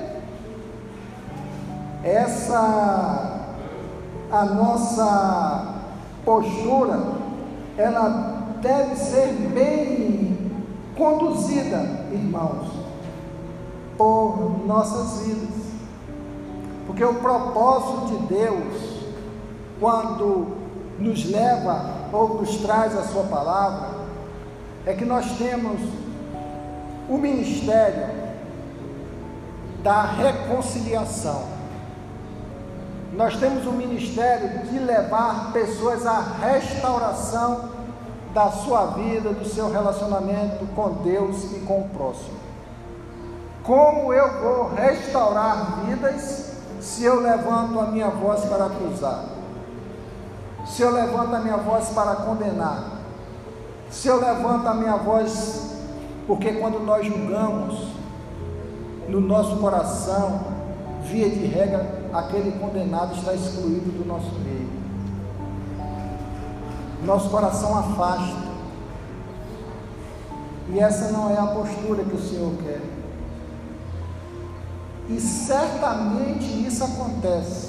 Essa 2.02 3.36
a 4.30 4.44
nossa 4.44 5.74
postura, 6.24 6.98
ela 7.76 8.42
deve 8.60 8.96
ser 8.96 9.32
bem 9.54 10.52
conduzida, 10.96 11.78
irmãos, 12.12 12.68
por 13.96 14.66
nossas 14.66 15.20
vidas. 15.20 15.66
Porque 16.86 17.04
o 17.04 17.14
propósito 17.14 18.06
de 18.06 18.34
Deus, 18.34 18.95
quando 19.80 20.56
nos 20.98 21.30
leva 21.30 22.08
ou 22.12 22.40
nos 22.40 22.56
traz 22.58 22.96
a 22.96 23.02
Sua 23.04 23.24
palavra, 23.24 23.90
é 24.86 24.94
que 24.94 25.04
nós 25.04 25.26
temos 25.36 25.80
o 27.08 27.18
ministério 27.18 28.06
da 29.82 30.02
reconciliação. 30.02 31.44
Nós 33.12 33.36
temos 33.36 33.66
o 33.66 33.72
ministério 33.72 34.66
de 34.66 34.78
levar 34.78 35.52
pessoas 35.52 36.06
à 36.06 36.20
restauração 36.20 37.70
da 38.34 38.50
sua 38.50 38.88
vida, 38.88 39.30
do 39.30 39.48
seu 39.48 39.70
relacionamento 39.70 40.66
com 40.74 41.02
Deus 41.02 41.52
e 41.52 41.60
com 41.60 41.80
o 41.80 41.88
próximo. 41.88 42.36
Como 43.62 44.12
eu 44.12 44.40
vou 44.40 44.74
restaurar 44.74 45.84
vidas 45.86 46.52
se 46.80 47.04
eu 47.04 47.20
levanto 47.20 47.80
a 47.80 47.86
minha 47.86 48.10
voz 48.10 48.44
para 48.44 48.66
acusar? 48.66 49.35
Se 50.66 50.82
eu 50.82 50.90
levanto 50.90 51.34
a 51.34 51.38
minha 51.38 51.56
voz 51.56 51.88
para 51.90 52.16
condenar? 52.16 52.96
Se 53.90 54.08
eu 54.08 54.20
levanto 54.20 54.66
a 54.66 54.74
minha 54.74 54.96
voz, 54.96 55.76
porque 56.26 56.52
quando 56.54 56.80
nós 56.80 57.06
julgamos, 57.06 57.88
no 59.08 59.20
nosso 59.20 59.56
coração, 59.56 60.40
via 61.04 61.30
de 61.30 61.46
regra, 61.46 62.08
aquele 62.12 62.58
condenado 62.58 63.14
está 63.14 63.32
excluído 63.32 63.92
do 63.92 64.04
nosso 64.06 64.32
meio. 64.40 64.68
Nosso 67.04 67.30
coração 67.30 67.78
afasta. 67.78 68.46
E 70.68 70.80
essa 70.80 71.12
não 71.12 71.30
é 71.30 71.38
a 71.38 71.46
postura 71.46 72.02
que 72.02 72.16
o 72.16 72.20
Senhor 72.20 72.52
quer. 72.64 72.82
E 75.08 75.20
certamente 75.20 76.66
isso 76.66 76.82
acontece. 76.82 77.65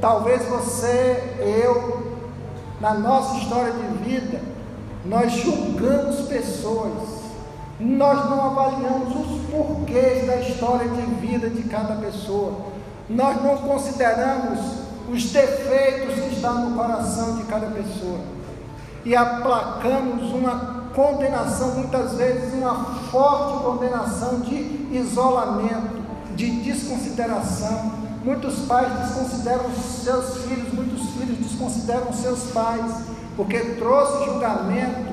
Talvez 0.00 0.44
você, 0.46 1.36
eu, 1.38 2.14
na 2.80 2.94
nossa 2.94 3.38
história 3.38 3.72
de 3.72 4.04
vida, 4.04 4.40
nós 5.04 5.32
julgamos 5.32 6.28
pessoas 6.28 7.20
nós 7.80 8.28
não 8.28 8.44
avaliamos 8.44 9.16
os 9.16 9.50
porquês 9.50 10.26
da 10.26 10.36
história 10.36 10.86
de 10.86 11.00
vida 11.14 11.48
de 11.48 11.62
cada 11.62 11.94
pessoa. 11.94 12.66
Nós 13.08 13.42
não 13.42 13.56
consideramos 13.56 14.60
os 15.10 15.24
defeitos 15.32 16.14
que 16.14 16.34
estão 16.34 16.68
no 16.68 16.76
coração 16.76 17.36
de 17.36 17.44
cada 17.44 17.68
pessoa. 17.68 18.18
E 19.02 19.16
aplacamos 19.16 20.30
uma 20.30 20.90
condenação, 20.94 21.76
muitas 21.76 22.12
vezes 22.16 22.52
uma 22.52 22.84
forte 23.10 23.64
condenação 23.64 24.40
de 24.40 24.88
isolamento, 24.92 26.02
de 26.36 26.50
desconsideração. 26.60 27.99
Muitos 28.22 28.66
pais 28.66 28.92
desconsideram 29.00 29.70
seus 29.72 30.44
filhos, 30.44 30.72
muitos 30.74 31.08
filhos 31.10 31.38
desconsideram 31.38 32.12
seus 32.12 32.50
pais, 32.50 32.92
porque 33.34 33.58
trouxe 33.58 34.26
julgamento 34.26 35.10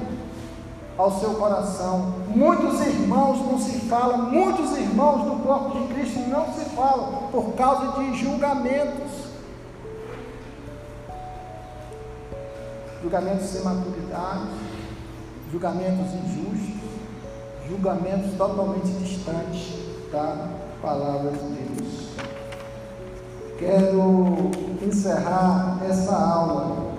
ao 0.98 1.18
seu 1.20 1.36
coração. 1.36 2.16
Muitos 2.28 2.82
irmãos 2.82 3.40
não 3.50 3.60
se 3.60 3.80
falam, 3.88 4.30
muitos 4.30 4.78
irmãos 4.78 5.24
do 5.24 5.44
corpo 5.44 5.80
de 5.80 5.94
Cristo 5.94 6.20
não 6.28 6.54
se 6.54 6.66
falam 6.72 7.30
por 7.32 7.54
causa 7.54 8.00
de 8.00 8.18
julgamentos. 8.18 9.28
Julgamentos 13.02 13.46
sem 13.46 13.64
maturidade, 13.64 14.48
julgamentos 15.50 16.14
injustos, 16.14 16.76
julgamentos 17.70 18.34
totalmente 18.38 18.88
distantes 19.00 19.76
da 20.12 20.50
palavra 20.82 21.32
de 21.32 21.38
Deus. 21.38 21.97
Quero 23.58 24.52
encerrar 24.86 25.80
essa 25.90 26.16
aula 26.16 26.94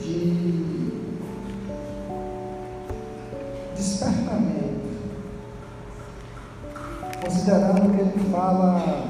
de 0.00 0.92
despertamento. 3.74 4.86
Considerando 7.20 7.96
que 7.96 8.00
ele 8.00 8.30
fala 8.30 9.08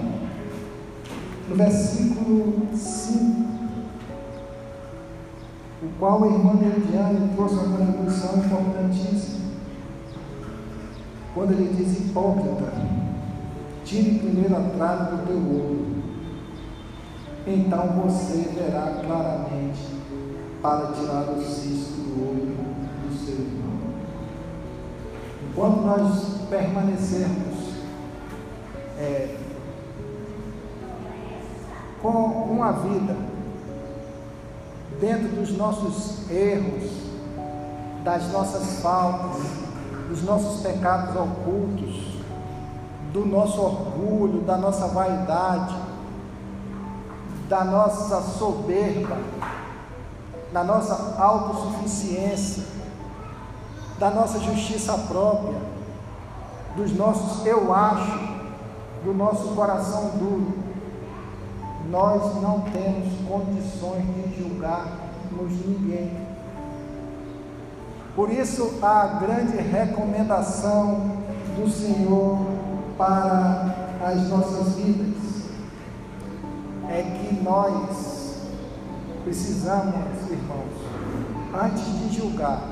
no 1.46 1.54
versículo 1.54 2.68
5, 2.74 3.46
o 5.82 5.88
qual 5.98 6.24
a 6.24 6.26
irmã 6.28 6.58
Eliane 6.62 7.34
trouxe 7.36 7.54
uma 7.54 7.76
contribuição 7.76 8.38
importantíssima. 8.38 9.46
Quando 11.34 11.52
ele 11.52 11.74
diz 11.74 11.98
hipócrita, 11.98 12.72
tire 13.86 14.18
primeiro 14.18 14.56
a 14.56 14.60
trave 14.76 15.16
do 15.16 15.26
teu 15.26 15.36
olho, 15.36 16.02
então 17.46 18.02
você 18.02 18.50
verá 18.52 19.00
claramente 19.00 19.86
para 20.60 20.88
tirar 20.88 21.30
o 21.30 21.40
cisto 21.40 21.92
do 21.92 22.30
olho 22.30 22.56
do 23.06 23.14
seu 23.14 23.34
irmão. 23.34 23.76
Quando 25.54 25.86
nós 25.86 26.48
permanecermos 26.50 27.76
é, 28.98 29.36
com 32.02 32.08
uma 32.08 32.72
vida 32.72 33.16
dentro 35.00 35.28
dos 35.28 35.56
nossos 35.56 36.28
erros, 36.28 36.90
das 38.02 38.32
nossas 38.32 38.80
faltas, 38.80 39.42
dos 40.08 40.24
nossos 40.24 40.62
pecados 40.62 41.14
ocultos, 41.14 42.15
do 43.16 43.24
nosso 43.24 43.62
orgulho, 43.62 44.42
da 44.42 44.58
nossa 44.58 44.88
vaidade, 44.88 45.74
da 47.48 47.64
nossa 47.64 48.20
soberba, 48.20 49.16
da 50.52 50.62
nossa 50.62 51.16
autossuficiência, 51.18 52.62
da 53.98 54.10
nossa 54.10 54.38
justiça 54.40 54.92
própria, 55.08 55.58
dos 56.76 56.92
nossos 56.94 57.46
eu 57.46 57.72
acho, 57.72 58.18
do 59.02 59.14
nosso 59.14 59.54
coração 59.54 60.10
duro, 60.18 60.52
nós 61.88 62.42
não 62.42 62.60
temos 62.70 63.14
condições 63.26 64.04
de 64.14 64.42
julgarmos 64.42 65.52
ninguém. 65.64 66.14
Por 68.14 68.30
isso, 68.30 68.74
a 68.82 69.06
grande 69.06 69.56
recomendação 69.56 71.16
do 71.56 71.70
Senhor 71.70 72.55
para 72.96 73.74
as 74.04 74.28
nossas 74.28 74.74
vidas 74.74 75.16
é 76.88 77.02
que 77.02 77.42
nós 77.42 78.36
precisamos, 79.24 79.94
irmãos, 80.30 81.62
antes 81.62 81.84
de 81.84 82.16
julgar, 82.16 82.62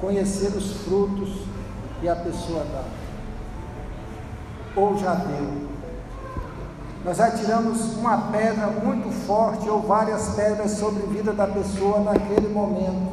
conhecer 0.00 0.48
os 0.56 0.82
frutos 0.82 1.42
que 2.00 2.08
a 2.08 2.16
pessoa 2.16 2.64
dá. 2.64 2.84
ou 4.80 4.96
já 4.96 5.14
deu. 5.14 5.68
Nós 7.04 7.18
atiramos 7.18 7.96
uma 7.96 8.30
pedra 8.30 8.66
muito 8.68 9.10
forte 9.26 9.68
ou 9.68 9.82
várias 9.82 10.34
pedras 10.34 10.72
sobre 10.72 11.02
a 11.02 11.06
vida 11.06 11.32
da 11.32 11.46
pessoa 11.46 12.00
naquele 12.00 12.48
momento, 12.48 13.10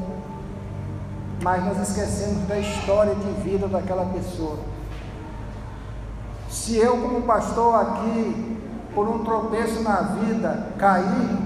mas 1.42 1.64
nós 1.66 1.90
esquecemos 1.90 2.48
da 2.48 2.60
história 2.60 3.16
de 3.16 3.42
vida 3.42 3.68
daquela 3.68 4.06
pessoa. 4.06 4.58
Se 6.50 6.78
eu, 6.78 6.98
como 6.98 7.22
pastor 7.24 7.76
aqui, 7.76 8.58
por 8.94 9.08
um 9.08 9.24
tropeço 9.24 9.82
na 9.84 10.02
vida, 10.02 10.70
cair, 10.78 11.38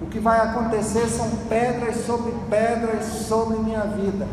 o 0.00 0.06
que 0.06 0.18
vai 0.18 0.40
acontecer 0.40 1.06
são 1.06 1.28
pedras 1.48 2.04
sobre 2.04 2.32
pedras 2.50 3.04
sobre 3.04 3.58
minha 3.58 3.82
vida. 3.82 4.26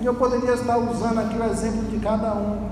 E 0.00 0.06
eu 0.06 0.14
poderia 0.14 0.54
estar 0.54 0.76
usando 0.76 1.20
aqui 1.20 1.36
o 1.36 1.44
exemplo 1.44 1.82
de 1.84 1.98
cada 1.98 2.34
um. 2.34 2.68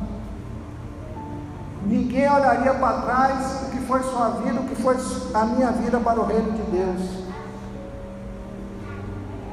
Ninguém 1.86 2.30
olharia 2.30 2.74
para 2.74 3.02
trás 3.02 3.62
o 3.62 3.70
que 3.70 3.78
foi 3.86 4.02
sua 4.02 4.30
vida, 4.30 4.60
o 4.60 4.64
que 4.64 4.74
foi 4.76 4.96
a 5.34 5.44
minha 5.44 5.70
vida 5.70 5.98
para 6.00 6.20
o 6.20 6.24
reino 6.24 6.52
de 6.52 6.62
Deus. 6.62 7.22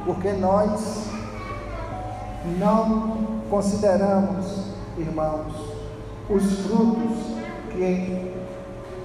Porque 0.05 0.31
nós 0.33 1.07
não 2.57 3.38
consideramos, 3.49 4.45
irmãos, 4.97 5.53
os 6.29 6.59
frutos 6.59 7.17
que 7.71 8.33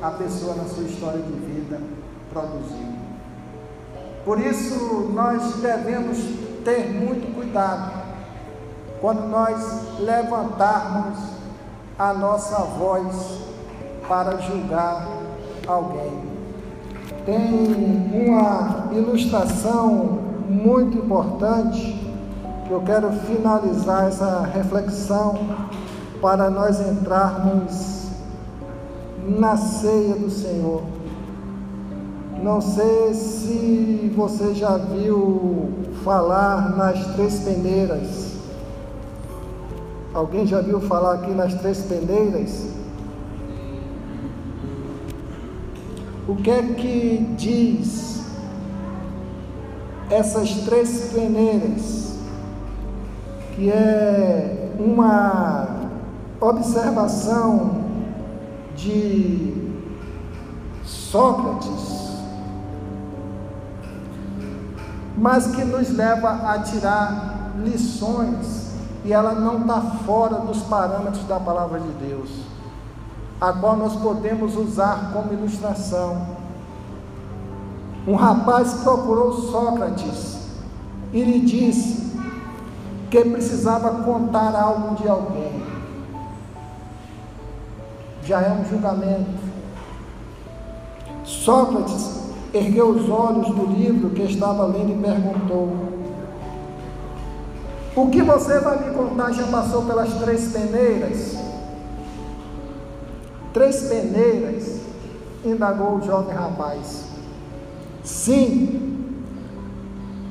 a 0.02 0.10
pessoa 0.10 0.54
na 0.54 0.64
sua 0.64 0.84
história 0.84 1.22
de 1.22 1.32
vida 1.32 1.80
produziu. 2.30 2.94
Por 4.24 4.38
isso, 4.40 5.10
nós 5.14 5.56
devemos 5.56 6.18
ter 6.64 6.90
muito 6.90 7.34
cuidado 7.34 8.04
quando 9.00 9.28
nós 9.28 9.98
levantarmos 9.98 11.18
a 11.98 12.12
nossa 12.12 12.56
voz 12.64 13.40
para 14.08 14.36
julgar 14.38 15.06
alguém. 15.66 16.34
Tem 17.24 18.14
uma 18.28 18.88
ilustração 18.92 20.18
muito 20.48 20.98
importante 20.98 22.03
eu 22.70 22.80
quero 22.80 23.12
finalizar 23.12 24.08
essa 24.08 24.40
reflexão 24.42 25.38
para 26.20 26.48
nós 26.48 26.80
entrarmos 26.80 28.06
na 29.26 29.56
ceia 29.56 30.14
do 30.14 30.30
Senhor. 30.30 30.82
Não 32.42 32.60
sei 32.60 33.14
se 33.14 34.12
você 34.16 34.54
já 34.54 34.76
viu 34.76 35.72
falar 36.02 36.76
nas 36.76 37.06
três 37.14 37.40
peneiras. 37.40 38.34
Alguém 40.12 40.46
já 40.46 40.60
viu 40.60 40.80
falar 40.80 41.14
aqui 41.14 41.32
nas 41.32 41.54
três 41.54 41.82
peneiras? 41.82 42.66
O 46.26 46.36
que 46.36 46.50
é 46.50 46.62
que 46.62 47.34
diz 47.36 48.24
essas 50.10 50.50
três 50.64 51.12
peneiras? 51.12 52.03
Que 53.54 53.70
é 53.70 54.74
uma 54.78 55.68
observação 56.40 57.84
de 58.76 59.72
Sócrates 60.84 62.04
mas 65.16 65.46
que 65.54 65.64
nos 65.64 65.90
leva 65.90 66.50
a 66.50 66.58
tirar 66.58 67.52
lições 67.64 68.74
e 69.04 69.12
ela 69.12 69.34
não 69.34 69.60
está 69.60 69.80
fora 70.04 70.36
dos 70.36 70.62
parâmetros 70.62 71.24
da 71.24 71.38
palavra 71.38 71.78
de 71.78 71.88
Deus, 72.06 72.30
a 73.40 73.52
qual 73.52 73.76
nós 73.76 73.94
podemos 73.96 74.56
usar 74.56 75.12
como 75.12 75.32
ilustração. 75.32 76.26
Um 78.06 78.16
rapaz 78.16 78.74
procurou 78.82 79.32
Sócrates 79.32 80.38
e 81.12 81.22
lhe 81.22 81.40
disse 81.40 82.03
que 83.22 83.30
precisava 83.30 84.02
contar 84.02 84.56
algo 84.56 84.96
de 84.96 85.08
alguém. 85.08 85.62
Já 88.24 88.42
é 88.42 88.50
um 88.50 88.64
julgamento. 88.64 89.38
Sócrates 91.22 92.22
ergueu 92.52 92.88
os 92.88 93.08
olhos 93.08 93.46
do 93.54 93.66
livro 93.66 94.10
que 94.10 94.22
estava 94.22 94.66
lendo 94.66 94.90
e 94.90 95.00
perguntou: 95.00 95.68
O 97.94 98.08
que 98.08 98.20
você 98.20 98.58
vai 98.58 98.84
me 98.84 98.94
contar 98.96 99.30
já 99.30 99.46
passou 99.46 99.84
pelas 99.84 100.12
três 100.14 100.52
peneiras? 100.52 101.36
Três 103.52 103.82
peneiras? 103.82 104.82
indagou 105.44 105.98
o 105.98 106.02
jovem 106.02 106.34
rapaz. 106.34 107.04
Sim, 108.02 109.14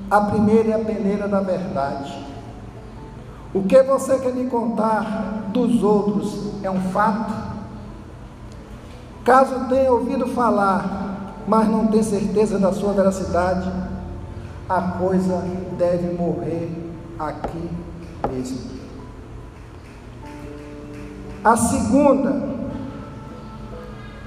a 0.09 0.21
primeira 0.21 0.71
é 0.71 0.73
a 0.73 0.83
peneira 0.83 1.27
da 1.27 1.39
verdade. 1.39 2.32
O 3.53 3.63
que 3.63 3.81
você 3.83 4.17
quer 4.19 4.33
me 4.33 4.49
contar 4.49 5.49
dos 5.49 5.83
outros 5.83 6.53
é 6.63 6.71
um 6.71 6.81
fato? 6.91 7.33
Caso 9.23 9.67
tenha 9.69 9.91
ouvido 9.91 10.27
falar 10.27 11.03
mas 11.47 11.67
não 11.67 11.87
tem 11.87 12.01
certeza 12.01 12.57
da 12.57 12.71
sua 12.71 12.93
veracidade, 12.93 13.71
a 14.67 14.81
coisa 14.81 15.43
deve 15.77 16.15
morrer 16.15 16.71
aqui 17.19 17.69
mesmo. 18.29 18.71
A 21.43 21.57
segunda, 21.57 22.41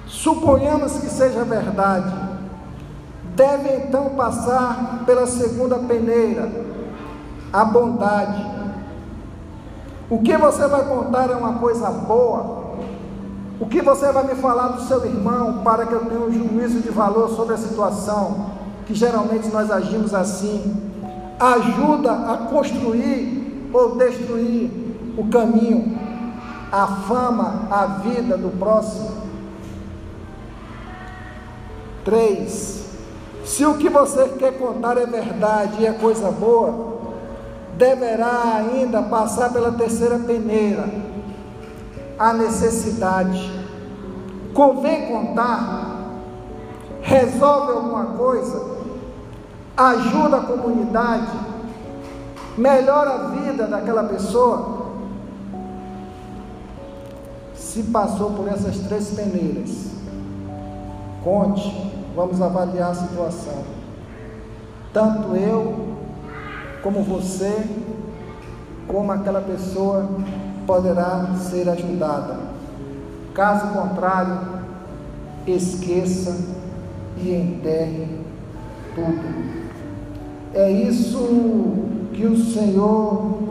suponhamos 0.06 0.98
que 0.98 1.06
seja 1.06 1.42
verdade, 1.44 2.14
deve 3.34 3.86
então 3.86 4.10
passar 4.10 5.04
pela 5.06 5.26
segunda 5.26 5.78
peneira, 5.78 6.50
a 7.52 7.64
bondade. 7.64 8.55
O 10.08 10.22
que 10.22 10.36
você 10.36 10.68
vai 10.68 10.84
contar 10.84 11.30
é 11.30 11.34
uma 11.34 11.54
coisa 11.54 11.90
boa, 11.90 12.66
o 13.58 13.66
que 13.66 13.80
você 13.80 14.12
vai 14.12 14.24
me 14.24 14.34
falar 14.34 14.68
do 14.68 14.82
seu 14.82 15.04
irmão 15.04 15.62
para 15.64 15.86
que 15.86 15.92
eu 15.94 16.04
tenha 16.04 16.20
um 16.20 16.32
juízo 16.32 16.80
de 16.80 16.90
valor 16.90 17.30
sobre 17.30 17.54
a 17.54 17.58
situação? 17.58 18.50
Que 18.86 18.94
geralmente 18.94 19.48
nós 19.48 19.70
agimos 19.70 20.14
assim. 20.14 20.92
Ajuda 21.40 22.12
a 22.12 22.36
construir 22.50 23.70
ou 23.72 23.96
destruir 23.96 24.70
o 25.16 25.26
caminho, 25.28 25.98
a 26.70 26.86
fama, 26.86 27.66
a 27.70 27.86
vida 27.86 28.36
do 28.36 28.50
próximo. 28.58 29.10
Três. 32.04 32.84
Se 33.44 33.64
o 33.64 33.78
que 33.78 33.88
você 33.88 34.28
quer 34.38 34.58
contar 34.58 34.98
é 34.98 35.06
verdade 35.06 35.82
e 35.82 35.86
é 35.86 35.92
coisa 35.92 36.30
boa, 36.30 36.95
deverá 37.76 38.56
ainda 38.56 39.02
passar 39.02 39.52
pela 39.52 39.72
terceira 39.72 40.18
peneira 40.18 40.88
a 42.18 42.32
necessidade. 42.32 43.52
Convém 44.54 45.06
contar, 45.06 46.00
resolve 47.02 47.72
alguma 47.72 48.06
coisa, 48.16 48.76
ajuda 49.76 50.38
a 50.38 50.44
comunidade, 50.44 51.30
melhora 52.56 53.10
a 53.10 53.18
vida 53.28 53.66
daquela 53.66 54.04
pessoa. 54.04 54.86
Se 57.54 57.82
passou 57.84 58.30
por 58.30 58.48
essas 58.48 58.78
três 58.78 59.10
peneiras, 59.10 59.90
conte, 61.22 61.92
vamos 62.14 62.40
avaliar 62.40 62.92
a 62.92 62.94
situação. 62.94 63.76
Tanto 64.94 65.36
eu, 65.36 65.95
como 66.82 67.02
você, 67.02 67.66
como 68.86 69.12
aquela 69.12 69.40
pessoa 69.40 70.08
poderá 70.66 71.34
ser 71.36 71.68
ajudada. 71.68 72.38
Caso 73.34 73.68
contrário, 73.68 74.38
esqueça 75.46 76.36
e 77.18 77.32
enterre 77.32 78.20
tudo. 78.94 79.66
É 80.54 80.70
isso 80.70 81.28
que 82.12 82.24
o 82.24 82.36
Senhor 82.36 83.42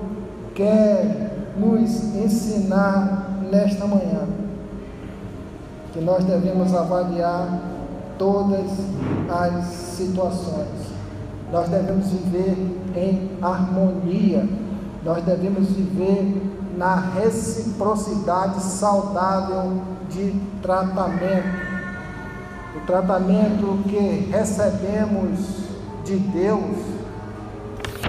quer 0.55 1.53
nos 1.57 2.15
ensinar 2.15 3.29
nesta 3.51 3.85
manhã. 3.85 4.27
Que 5.93 6.01
nós 6.01 6.23
devemos 6.23 6.73
avaliar 6.73 7.61
todas 8.17 8.71
as 9.29 9.65
situações. 9.65 10.94
Nós 11.51 11.69
devemos 11.69 12.07
viver 12.07 12.57
em 12.95 13.29
harmonia. 13.41 14.47
Nós 15.03 15.23
devemos 15.23 15.69
viver 15.69 16.41
na 16.77 16.95
reciprocidade 16.95 18.61
saudável 18.61 19.81
de 20.09 20.33
tratamento. 20.61 21.75
O 22.75 22.85
tratamento 22.85 23.79
que 23.87 24.29
recebemos 24.31 25.39
de 26.03 26.17
Deus 26.17 26.95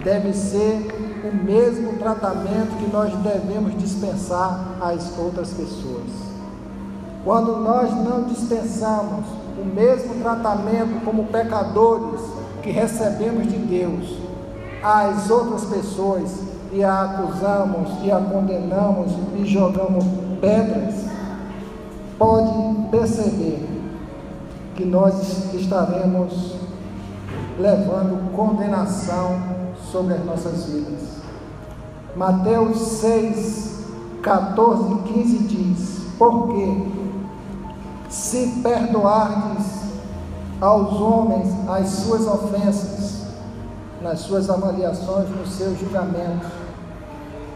deve 0.02 0.32
ser 0.32 1.06
o 1.24 1.44
mesmo 1.44 1.94
tratamento 1.94 2.76
que 2.78 2.90
nós 2.92 3.12
devemos 3.16 3.76
dispensar 3.78 4.76
às 4.80 5.16
outras 5.18 5.50
pessoas. 5.50 6.26
Quando 7.24 7.56
nós 7.56 7.90
não 7.92 8.24
dispensamos 8.24 9.24
o 9.58 9.64
mesmo 9.64 10.14
tratamento 10.22 11.04
como 11.04 11.24
pecadores 11.24 12.20
que 12.66 12.72
recebemos 12.72 13.46
de 13.46 13.58
Deus 13.58 14.16
às 14.82 15.30
outras 15.30 15.66
pessoas 15.66 16.42
e 16.72 16.82
a 16.82 17.02
acusamos 17.02 17.90
e 18.02 18.10
a 18.10 18.18
condenamos 18.18 19.12
e 19.36 19.44
jogamos 19.44 20.04
pedras, 20.40 21.04
pode 22.18 22.88
perceber 22.90 23.64
que 24.74 24.84
nós 24.84 25.54
estaremos 25.54 26.56
levando 27.56 28.34
condenação 28.34 29.40
sobre 29.92 30.14
as 30.14 30.24
nossas 30.24 30.64
vidas. 30.64 31.18
Mateus 32.16 32.78
6, 32.78 33.84
14 34.22 34.92
e 34.92 35.12
15 35.12 35.38
diz: 35.38 36.00
Porque 36.18 36.84
se 38.08 38.60
perdoardes 38.60 39.75
aos 40.60 41.00
homens 41.00 41.48
as 41.68 41.88
suas 41.88 42.26
ofensas, 42.26 43.26
nas 44.02 44.20
suas 44.20 44.48
avaliações, 44.48 45.28
nos 45.30 45.50
seus 45.50 45.78
julgamentos, 45.78 46.48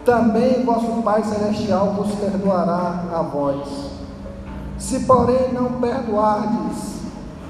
também 0.05 0.65
vosso 0.65 1.03
Pai 1.03 1.23
Celestial 1.23 1.93
vos 1.93 2.15
perdoará 2.15 3.05
a 3.13 3.23
vós. 3.23 3.91
Se, 4.79 5.01
porém, 5.01 5.53
não 5.53 5.73
perdoardes 5.81 7.01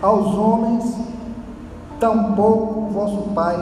aos 0.03 0.27
homens, 0.35 0.97
tampouco 1.99 2.91
vosso 2.91 3.31
Pai 3.35 3.57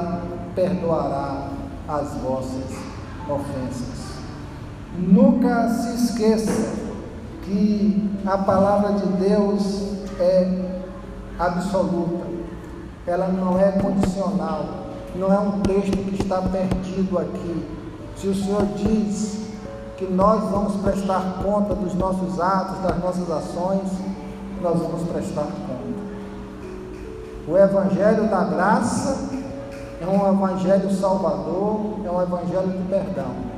perdoará 0.54 1.48
as 1.86 2.14
vossas 2.22 2.76
ofensas. 3.28 4.08
Nunca 4.96 5.68
se 5.68 6.04
esqueça 6.04 6.72
que 7.42 8.10
a 8.26 8.38
palavra 8.38 8.94
de 8.94 9.06
Deus 9.06 9.82
é 10.18 10.67
absoluta, 11.38 12.26
ela 13.06 13.28
não 13.28 13.58
é 13.58 13.72
condicional, 13.72 14.64
não 15.14 15.32
é 15.32 15.38
um 15.38 15.60
texto 15.60 15.96
que 15.96 16.22
está 16.22 16.42
perdido 16.42 17.18
aqui. 17.18 17.64
Se 18.16 18.28
o 18.28 18.34
Senhor 18.34 18.64
diz 18.76 19.48
que 19.96 20.04
nós 20.06 20.42
vamos 20.50 20.76
prestar 20.82 21.40
conta 21.42 21.74
dos 21.74 21.94
nossos 21.94 22.40
atos, 22.40 22.82
das 22.82 22.98
nossas 22.98 23.30
ações, 23.30 23.88
nós 24.60 24.78
vamos 24.78 25.08
prestar 25.08 25.42
conta. 25.42 25.78
O 27.46 27.56
Evangelho 27.56 28.28
da 28.28 28.44
Graça 28.44 29.28
é 30.00 30.06
um 30.06 30.32
Evangelho 30.32 30.90
salvador, 30.92 32.00
é 32.04 32.10
um 32.10 32.20
Evangelho 32.20 32.68
de 32.68 32.88
perdão. 32.88 33.48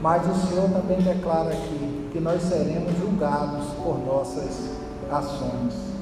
Mas 0.00 0.22
o 0.26 0.46
Senhor 0.46 0.68
também 0.70 1.00
declara 1.00 1.50
aqui 1.50 2.10
que 2.12 2.20
nós 2.20 2.42
seremos 2.42 2.98
julgados 2.98 3.66
por 3.82 3.98
nossas 4.04 4.70
ações. 5.10 5.93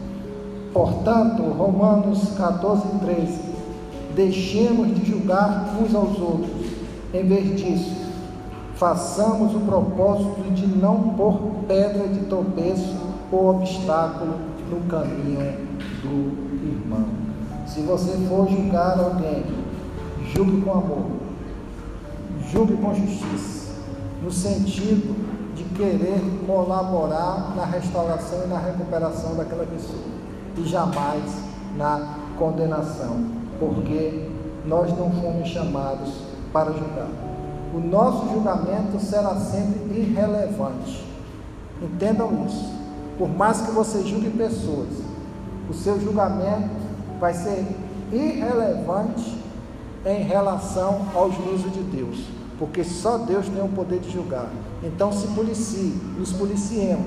Portanto, 0.72 1.42
Romanos 1.42 2.30
14, 2.36 2.82
13: 3.00 3.38
deixemos 4.14 4.94
de 4.94 5.10
julgar 5.10 5.76
uns 5.80 5.94
aos 5.94 6.18
outros, 6.18 6.72
em 7.12 7.26
vez 7.26 7.60
disso, 7.60 7.94
façamos 8.76 9.54
o 9.54 9.60
propósito 9.60 10.42
de 10.54 10.66
não 10.66 11.10
pôr 11.10 11.38
pedra 11.68 12.08
de 12.08 12.20
tropeço 12.26 12.96
ou 13.30 13.50
obstáculo 13.50 14.34
no 14.70 14.80
caminho 14.88 15.56
do 16.02 16.66
irmão. 16.66 17.06
Se 17.66 17.80
você 17.82 18.12
for 18.28 18.48
julgar 18.48 18.98
alguém, 18.98 19.44
julgue 20.34 20.62
com 20.62 20.72
amor, 20.72 21.04
julgue 22.50 22.76
com 22.76 22.94
justiça, 22.94 23.72
no 24.22 24.30
sentido 24.30 25.14
de 25.54 25.64
querer 25.64 26.20
colaborar 26.46 27.54
na 27.54 27.64
restauração 27.64 28.44
e 28.44 28.48
na 28.48 28.58
recuperação 28.58 29.36
daquela 29.36 29.64
pessoa, 29.66 30.21
e 30.56 30.64
jamais 30.64 31.22
na 31.76 32.16
condenação, 32.38 33.24
porque 33.58 34.28
nós 34.66 34.96
não 34.96 35.10
fomos 35.10 35.48
chamados 35.48 36.10
para 36.52 36.72
julgar. 36.72 37.08
O 37.74 37.80
nosso 37.80 38.28
julgamento 38.32 39.00
será 39.00 39.34
sempre 39.36 39.98
irrelevante. 39.98 41.04
Entendam 41.80 42.44
isso. 42.46 42.70
Por 43.18 43.28
mais 43.28 43.62
que 43.62 43.70
você 43.70 44.02
julgue 44.06 44.30
pessoas, 44.30 44.88
o 45.68 45.74
seu 45.74 46.00
julgamento 46.00 46.70
vai 47.18 47.32
ser 47.32 47.64
irrelevante 48.12 49.38
em 50.04 50.22
relação 50.24 51.06
ao 51.14 51.30
juízo 51.30 51.70
de 51.70 51.80
Deus, 51.80 52.26
porque 52.58 52.84
só 52.84 53.18
Deus 53.18 53.48
tem 53.48 53.62
o 53.62 53.68
poder 53.68 54.00
de 54.00 54.10
julgar. 54.10 54.48
Então 54.82 55.12
se 55.12 55.28
policie, 55.28 55.94
nos 56.18 56.32
policiemos, 56.32 57.06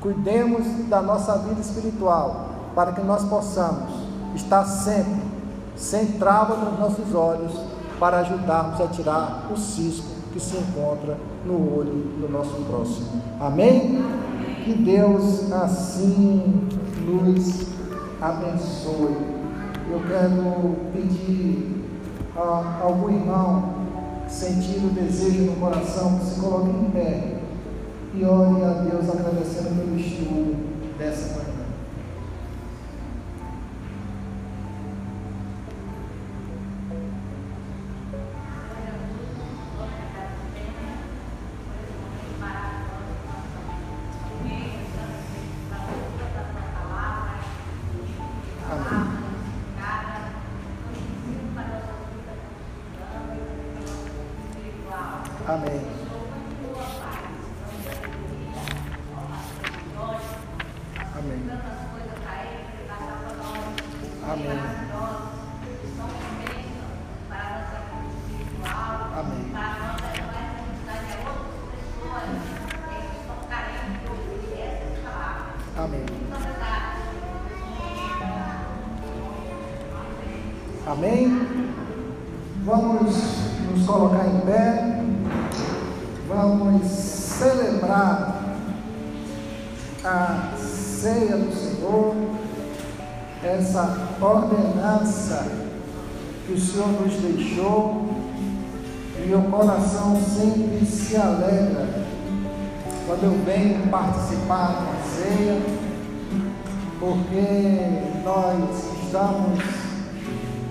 cuidemos 0.00 0.66
da 0.88 1.00
nossa 1.00 1.38
vida 1.38 1.60
espiritual, 1.60 2.50
para 2.76 2.92
que 2.92 3.00
nós 3.00 3.24
possamos 3.24 3.90
estar 4.34 4.62
sempre 4.66 5.22
sem 5.74 6.06
trava 6.18 6.56
nos 6.56 6.78
nossos 6.78 7.14
olhos, 7.14 7.52
para 7.98 8.18
ajudarmos 8.18 8.78
a 8.82 8.86
tirar 8.88 9.48
o 9.50 9.56
cisco 9.56 10.08
que 10.30 10.38
se 10.38 10.58
encontra 10.58 11.16
no 11.46 11.54
olho 11.54 12.12
do 12.20 12.28
nosso 12.30 12.54
próximo. 12.64 13.22
Amém? 13.40 14.04
Que 14.62 14.74
Deus 14.74 15.50
assim 15.50 16.68
nos 17.00 17.66
abençoe. 18.20 19.16
Eu 19.90 20.02
quero 20.06 20.76
pedir 20.92 21.82
a 22.36 22.80
algum 22.82 23.08
irmão 23.08 23.76
sentir 24.28 24.84
o 24.84 24.90
desejo 24.90 25.44
no 25.44 25.56
coração 25.56 26.18
que 26.18 26.26
se 26.26 26.40
coloque 26.40 26.68
em 26.68 26.90
pé 26.90 27.38
e 28.14 28.24
ore 28.24 28.62
a 28.62 28.82
Deus 28.82 29.08
agradecendo 29.08 29.76
pelo 29.76 29.98
estudo 29.98 30.56
dessa 30.98 31.38
manhã. 31.38 31.55
Amém. 75.78 76.06
Amém? 80.86 81.48
Vamos 82.64 83.14
nos 83.70 83.86
colocar 83.86 84.26
em 84.26 84.40
pé. 84.40 85.02
Vamos 86.28 86.86
celebrar 86.86 88.56
a 90.02 90.56
ceia 90.56 91.36
do 91.36 91.54
Senhor, 91.54 92.14
essa 93.44 94.16
ordenança 94.18 95.46
que 96.46 96.54
o 96.54 96.60
Senhor 96.60 96.88
nos 96.88 97.16
deixou 97.16 98.06
e 99.26 99.34
o 99.34 99.42
coração 99.50 100.16
sempre 100.20 100.86
se 100.86 101.16
alegra 101.16 102.05
participar 103.90 104.82
da 104.84 105.02
ceia, 105.08 105.62
porque 106.98 108.22
nós 108.24 108.92
estamos 109.02 109.60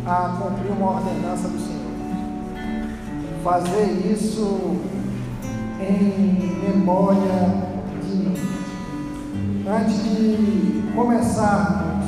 a 0.06 0.38
cumprir 0.38 0.72
uma 0.72 0.92
ordenança 0.98 1.48
do 1.48 1.58
Senhor. 1.58 1.86
Fazer 3.44 4.12
isso 4.12 4.82
em 5.80 6.72
memória 6.72 7.64
de 8.04 8.16
mim. 8.16 8.38
Antes 9.68 10.04
de 10.04 10.92
começarmos, 10.94 12.06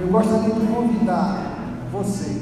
eu 0.00 0.08
gostaria 0.08 0.54
de 0.54 0.66
convidar 0.66 1.56
você 1.90 2.40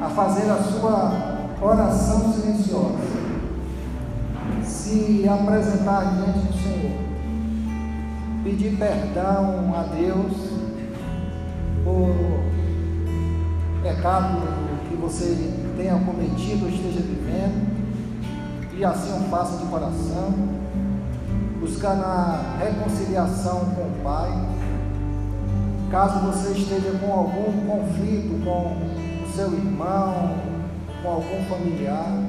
a 0.00 0.08
fazer 0.10 0.50
a 0.50 0.56
sua 0.56 1.38
oração 1.60 2.32
silenciosa 2.32 3.17
se 4.68 5.26
apresentar 5.28 6.14
diante 6.14 6.38
do 6.38 6.52
Senhor, 6.52 6.92
pedir 8.44 8.76
perdão 8.76 9.74
a 9.74 9.82
Deus 9.94 10.32
por 11.84 12.14
pecado 13.82 14.40
que 14.88 14.96
você 14.96 15.52
tenha 15.76 15.98
cometido 16.00 16.66
ou 16.66 16.70
esteja 16.70 17.00
vivendo, 17.00 17.78
e 18.76 18.84
assim 18.84 19.10
o 19.12 19.28
faça 19.30 19.58
de 19.58 19.70
coração, 19.70 20.34
buscando 21.60 22.04
a 22.04 22.56
reconciliação 22.58 23.60
com 23.74 23.82
o 23.82 23.92
Pai. 24.04 24.30
Caso 25.90 26.20
você 26.20 26.52
esteja 26.52 26.92
com 26.98 27.12
algum 27.12 27.66
conflito 27.66 28.44
com 28.44 28.76
o 29.24 29.32
seu 29.34 29.52
irmão, 29.52 30.34
com 31.02 31.08
algum 31.08 31.44
familiar, 31.48 32.27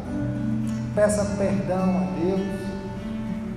peça 1.00 1.24
perdão 1.38 1.96
a 1.96 2.08
Deus. 2.20 2.42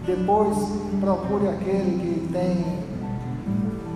Depois 0.06 0.56
procure 1.00 1.48
aquele 1.48 1.98
que 1.98 2.32
tem 2.32 2.64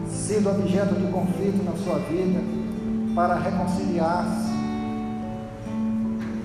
sido 0.09 0.51
objeto 0.51 0.97
de 0.97 1.07
conflito 1.13 1.63
na 1.63 1.77
sua 1.77 2.01
vida 2.01 2.41
para 3.15 3.37
reconciliar-se. 3.37 4.51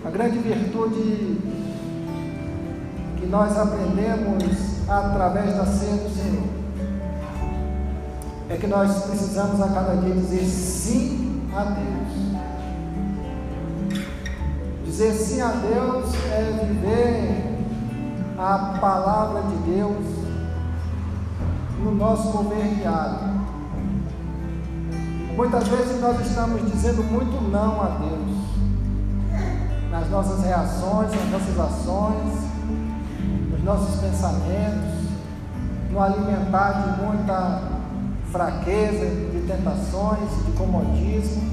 A 0.05 0.11
grande 0.11 0.37
virtude 0.37 1.39
que 3.17 3.25
nós 3.25 3.57
aprendemos 3.57 4.87
através 4.87 5.55
da 5.55 5.65
ceia 5.65 5.95
do 5.95 6.09
Senhor 6.09 6.49
é 8.47 8.57
que 8.57 8.67
nós 8.67 9.05
precisamos 9.05 9.59
a 9.59 9.69
cada 9.69 9.95
dia 9.95 10.13
dizer 10.13 10.45
sim 10.45 11.49
a 11.55 11.63
Deus. 11.63 12.30
Dizer 15.01 15.13
sim 15.13 15.41
a 15.41 15.47
Deus 15.47 16.13
é 16.31 16.63
viver 16.63 17.57
a 18.37 18.77
palavra 18.79 19.41
de 19.49 19.55
Deus 19.71 20.05
no 21.83 21.95
nosso 21.95 22.27
mover 22.27 22.75
diário. 22.75 23.41
Muitas 25.35 25.67
vezes 25.69 25.99
nós 25.99 26.19
estamos 26.19 26.71
dizendo 26.71 27.01
muito 27.01 27.49
não 27.49 27.81
a 27.81 27.87
Deus 27.97 28.37
nas 29.89 30.07
nossas 30.11 30.43
reações, 30.43 31.09
nas 31.09 31.31
nossas 31.31 31.59
ações, 31.59 32.33
nos 33.49 33.63
nossos 33.63 33.99
pensamentos, 34.01 35.09
no 35.89 35.99
alimentar 35.99 36.73
de 36.73 37.03
muita 37.03 37.63
fraqueza, 38.31 39.07
de 39.31 39.47
tentações, 39.47 40.45
de 40.45 40.51
comodismo. 40.51 41.50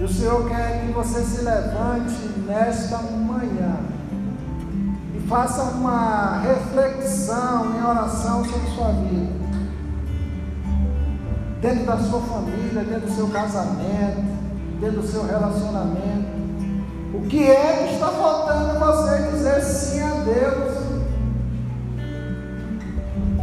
E 0.00 0.04
o 0.04 0.08
Senhor 0.08 0.48
quer 0.48 0.86
que 0.86 0.92
você 0.92 1.20
se 1.20 1.42
levante 1.42 2.14
nesta 2.46 2.96
manhã 3.02 3.80
e 5.14 5.20
faça 5.28 5.62
uma 5.62 6.38
reflexão 6.38 7.76
em 7.76 7.84
oração 7.84 8.42
sobre 8.42 8.70
sua 8.70 8.92
vida. 8.92 9.30
Dentro 11.60 11.84
da 11.84 11.98
sua 11.98 12.20
família, 12.22 12.82
dentro 12.82 13.08
do 13.08 13.14
seu 13.14 13.28
casamento, 13.28 14.22
dentro 14.80 15.02
do 15.02 15.06
seu 15.06 15.26
relacionamento. 15.26 16.30
O 17.12 17.26
que 17.28 17.46
é 17.50 17.86
que 17.86 17.94
está 17.94 18.08
faltando 18.08 18.78
você 18.78 19.30
dizer 19.32 19.62
sim 19.62 20.00
a 20.00 20.14
Deus? 20.24 20.80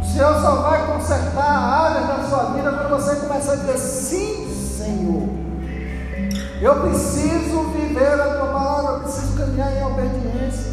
O 0.02 0.04
Senhor 0.04 0.40
só 0.42 0.56
vai 0.62 0.92
consertar 0.92 1.40
a 1.40 1.82
área 1.84 2.00
da 2.08 2.28
sua 2.28 2.44
vida 2.54 2.72
quando 2.72 3.00
você 3.00 3.14
começar 3.14 3.52
a 3.52 3.56
dizer 3.56 3.78
sim, 3.78 4.52
Senhor. 4.76 5.37
Eu 6.60 6.80
preciso 6.80 7.70
viver 7.70 8.20
a 8.20 8.34
tua 8.34 8.46
palavra, 8.46 8.94
eu 8.94 9.00
preciso 9.00 9.38
caminhar 9.38 9.76
em 9.76 9.84
obediência 9.84 10.72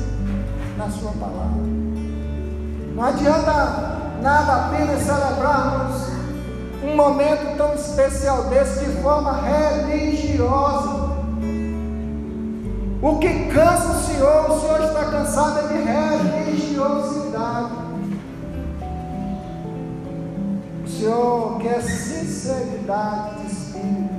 na 0.77 0.89
sua 0.89 1.11
palavra. 1.11 1.61
Não 2.95 3.03
adianta 3.03 4.17
nada 4.19 4.65
apenas 4.65 5.03
celebrarmos 5.03 6.07
um 6.83 6.95
momento 6.95 7.55
tão 7.55 7.75
especial 7.75 8.45
desse 8.45 8.83
de 8.83 8.99
forma 9.03 9.39
religiosa. 9.41 11.13
O 13.03 13.19
que 13.19 13.45
cansa 13.53 13.91
o 13.91 14.03
Senhor, 14.05 14.49
o 14.49 14.59
Senhor 14.59 14.81
está 14.81 15.05
cansado 15.05 15.59
é 15.59 15.67
de 15.67 15.83
religiosidade. 15.83 17.73
O 20.83 20.89
Senhor 20.89 21.59
quer 21.59 21.83
sinceridade 21.83 23.41
de 23.41 23.51
espírito 23.51 24.14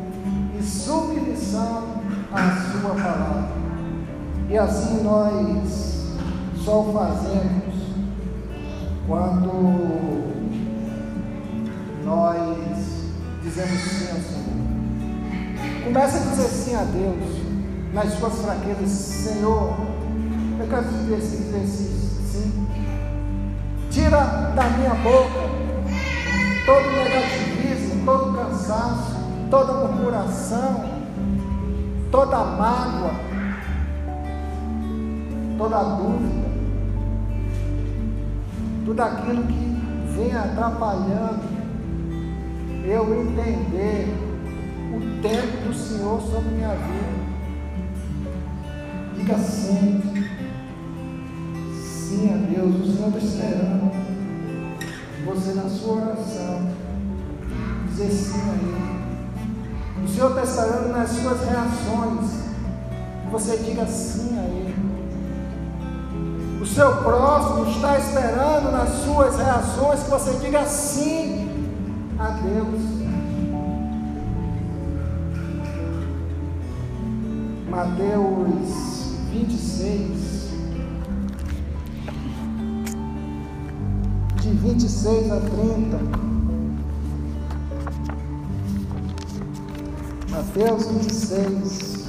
submissão 0.87 1.82
à 2.32 2.70
Sua 2.70 2.91
palavra. 2.91 3.49
E 4.49 4.57
assim 4.57 5.03
nós 5.03 6.14
só 6.64 6.82
o 6.82 6.93
fazemos 6.93 7.74
quando 9.09 10.22
nós 12.05 12.57
dizemos 13.43 13.80
sim 13.80 14.11
ao 14.11 14.20
Senhor. 14.20 14.47
Comece 15.84 16.16
a 16.16 16.20
dizer 16.20 16.49
sim 16.49 16.74
a 16.76 16.84
Deus 16.84 17.47
nas 17.93 18.12
suas 18.14 18.34
fraquezas, 18.41 18.89
Senhor, 18.91 19.74
eu 20.61 20.66
quero 20.68 20.84
dizer 20.84 21.18
esse 21.18 21.34
exercício, 21.37 22.20
sim. 22.30 22.66
Tira 23.91 24.20
da 24.55 24.64
minha 24.70 24.95
boca 24.95 25.57
todo 26.66 26.91
negativismo, 26.91 28.05
todo 28.05 28.37
cansaço, 28.37 29.15
toda 29.51 29.72
murmuração, 29.72 30.84
toda 32.11 32.38
mágoa, 32.38 33.12
toda 35.59 35.82
dúvida, 35.82 36.47
tudo 38.84 39.01
aquilo 39.01 39.42
que 39.44 40.16
vem 40.16 40.36
atrapalhando 40.36 41.57
eu 42.88 43.20
entender 43.22 44.14
o 44.94 45.20
tempo 45.20 45.66
do 45.66 45.74
Senhor 45.74 46.20
sobre 46.20 46.51
minha 46.51 46.68
vida. 46.68 47.26
Diga 49.16 49.38
sempre 49.38 50.30
sim 51.82 52.32
a 52.32 52.36
Deus. 52.36 52.76
O 52.76 52.97
Senhor 52.97 53.09
está 53.09 53.18
esperando 53.18 53.90
você 55.24 55.55
na 55.55 55.68
sua 55.68 55.94
oração 55.94 56.70
dizer 57.88 58.11
sim 58.11 58.40
a 58.40 58.53
Ele. 58.53 58.95
Senhor 60.16 60.30
está 60.30 60.44
esperando 60.44 60.92
nas 60.92 61.10
suas 61.10 61.40
reações 61.42 62.30
que 63.22 63.30
você 63.30 63.56
diga 63.58 63.86
sim 63.86 64.38
a 64.38 64.44
Ele. 64.44 64.74
O 66.58 66.64
seu 66.64 66.96
próximo 67.02 67.70
está 67.70 67.98
esperando 67.98 68.72
nas 68.72 68.88
suas 69.04 69.36
reações 69.36 70.02
que 70.04 70.10
você 70.10 70.38
diga 70.38 70.64
sim 70.64 71.50
a 72.18 72.30
Deus. 72.30 72.80
Mateus 77.68 79.18
26, 79.30 80.50
de 84.40 84.48
26 84.48 85.30
a 85.30 85.40
30. 85.40 86.26
Mateus 90.57 90.86
26. 90.86 92.07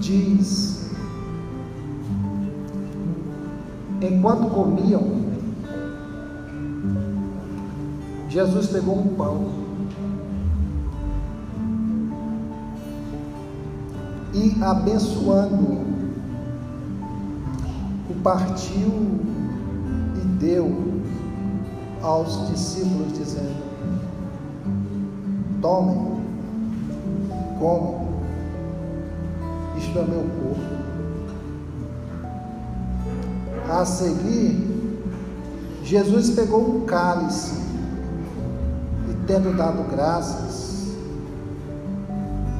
Diz: 0.00 0.90
Enquanto 4.00 4.48
comiam, 4.48 5.02
Jesus 8.30 8.68
pegou 8.68 8.98
um 8.98 9.08
pão 9.08 9.50
e, 14.32 14.56
abençoando, 14.62 15.86
o 18.08 18.14
partiu 18.22 19.37
deu 20.38 21.02
aos 22.02 22.48
discípulos, 22.50 23.12
dizendo: 23.12 23.62
Tomem, 25.60 26.22
comam, 27.58 28.08
isto 29.76 29.98
é 29.98 30.04
meu 30.04 30.24
corpo. 30.40 30.78
A 33.70 33.84
seguir, 33.84 34.66
Jesus 35.84 36.30
pegou 36.30 36.76
um 36.76 36.86
cálice 36.86 37.58
tendo 39.28 39.54
dado 39.54 39.84
graças, 39.90 40.88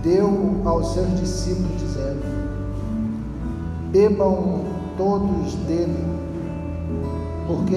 deu 0.02 0.60
aos 0.66 0.92
seus 0.92 1.18
discípulos, 1.18 1.80
dizendo: 1.80 2.22
Bebam 3.90 4.64
todos 4.98 5.54
dele, 5.66 6.04
porque 7.48 7.76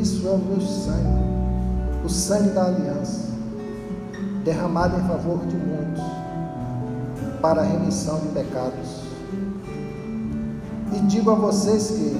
isso 0.00 0.28
é 0.28 0.30
o 0.30 0.38
meu 0.38 0.60
sangue, 0.60 1.24
o 2.04 2.08
sangue 2.08 2.50
da 2.50 2.66
aliança, 2.66 3.26
derramado 4.44 4.96
em 4.96 5.08
favor 5.08 5.44
de 5.44 5.56
muitos, 5.56 6.04
para 7.42 7.62
a 7.62 7.64
remissão 7.64 8.20
de 8.20 8.28
pecados. 8.28 9.02
E 10.94 11.00
digo 11.08 11.32
a 11.32 11.34
vocês 11.34 11.90
que, 11.90 12.16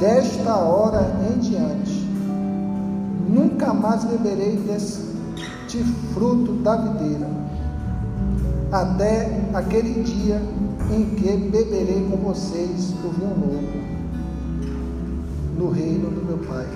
desta 0.00 0.56
hora 0.56 1.12
em 1.30 1.38
diante, 1.38 2.08
nunca 3.28 3.74
mais 3.74 4.02
beberei 4.04 4.56
deste 4.56 5.84
fruto 6.14 6.54
da 6.62 6.76
videira, 6.76 7.28
até 8.72 9.42
aquele 9.52 10.02
dia 10.04 10.40
em 10.90 11.04
que 11.16 11.36
beberei 11.36 12.08
com 12.10 12.16
vocês 12.16 12.94
o 13.04 13.10
vinho 13.10 13.36
novo, 13.36 13.79
no 15.60 15.68
reino 15.70 16.08
do 16.08 16.24
meu 16.24 16.38
Pai. 16.38 16.66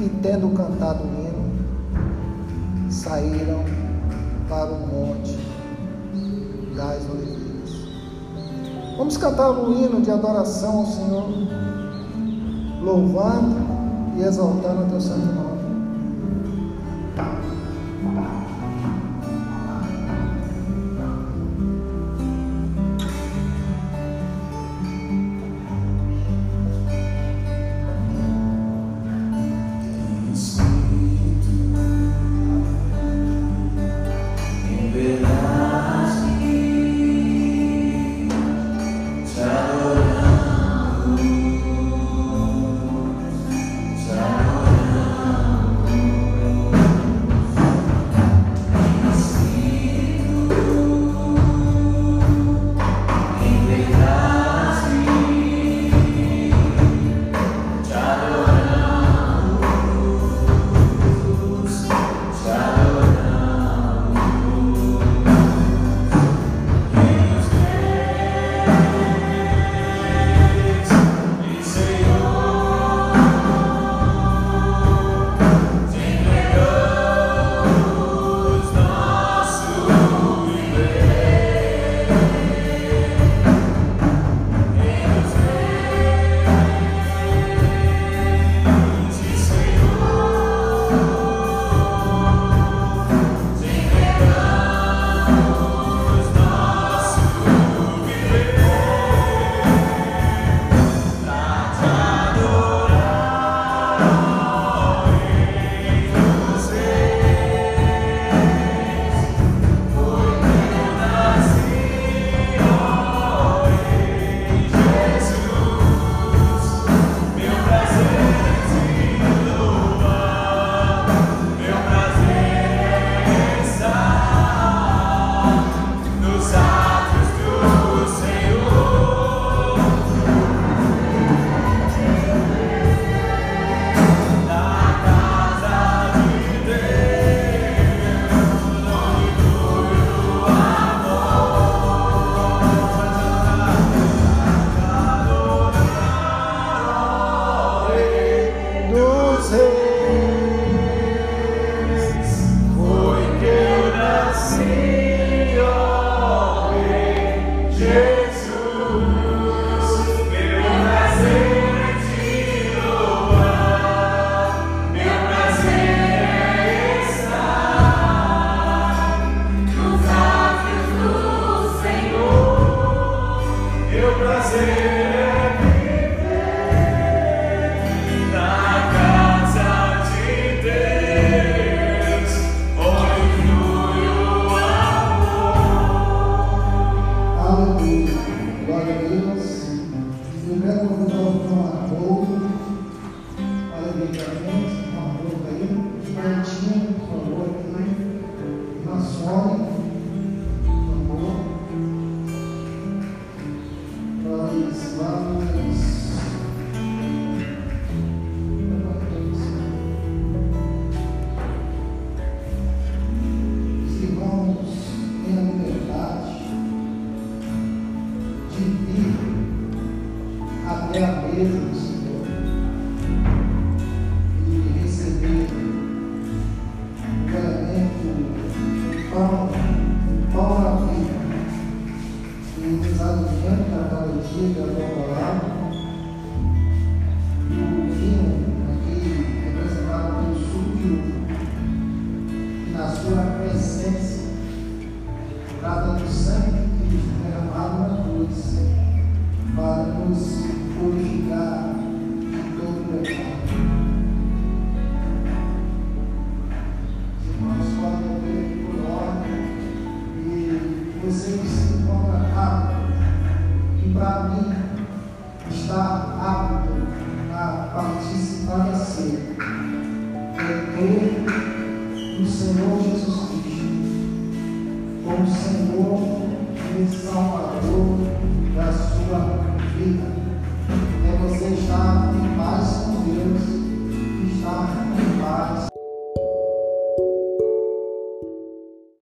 E 0.00 0.08
tendo 0.22 0.48
cantado 0.56 1.04
o 1.04 1.06
hino, 1.06 2.90
saíram 2.90 3.62
para 4.48 4.72
o 4.72 4.86
monte 4.86 5.38
das 6.74 7.04
oliveiras. 7.10 7.44
Vamos 8.96 9.16
cantar 9.18 9.50
um 9.50 9.72
hino 9.74 10.00
de 10.00 10.10
adoração 10.10 10.78
ao 10.78 10.86
Senhor, 10.86 11.26
louvando 12.82 13.56
e 14.16 14.22
exaltando 14.22 14.84
o 14.84 14.88
teu 14.88 15.00
santo 15.00 15.26
nome. 15.26 15.53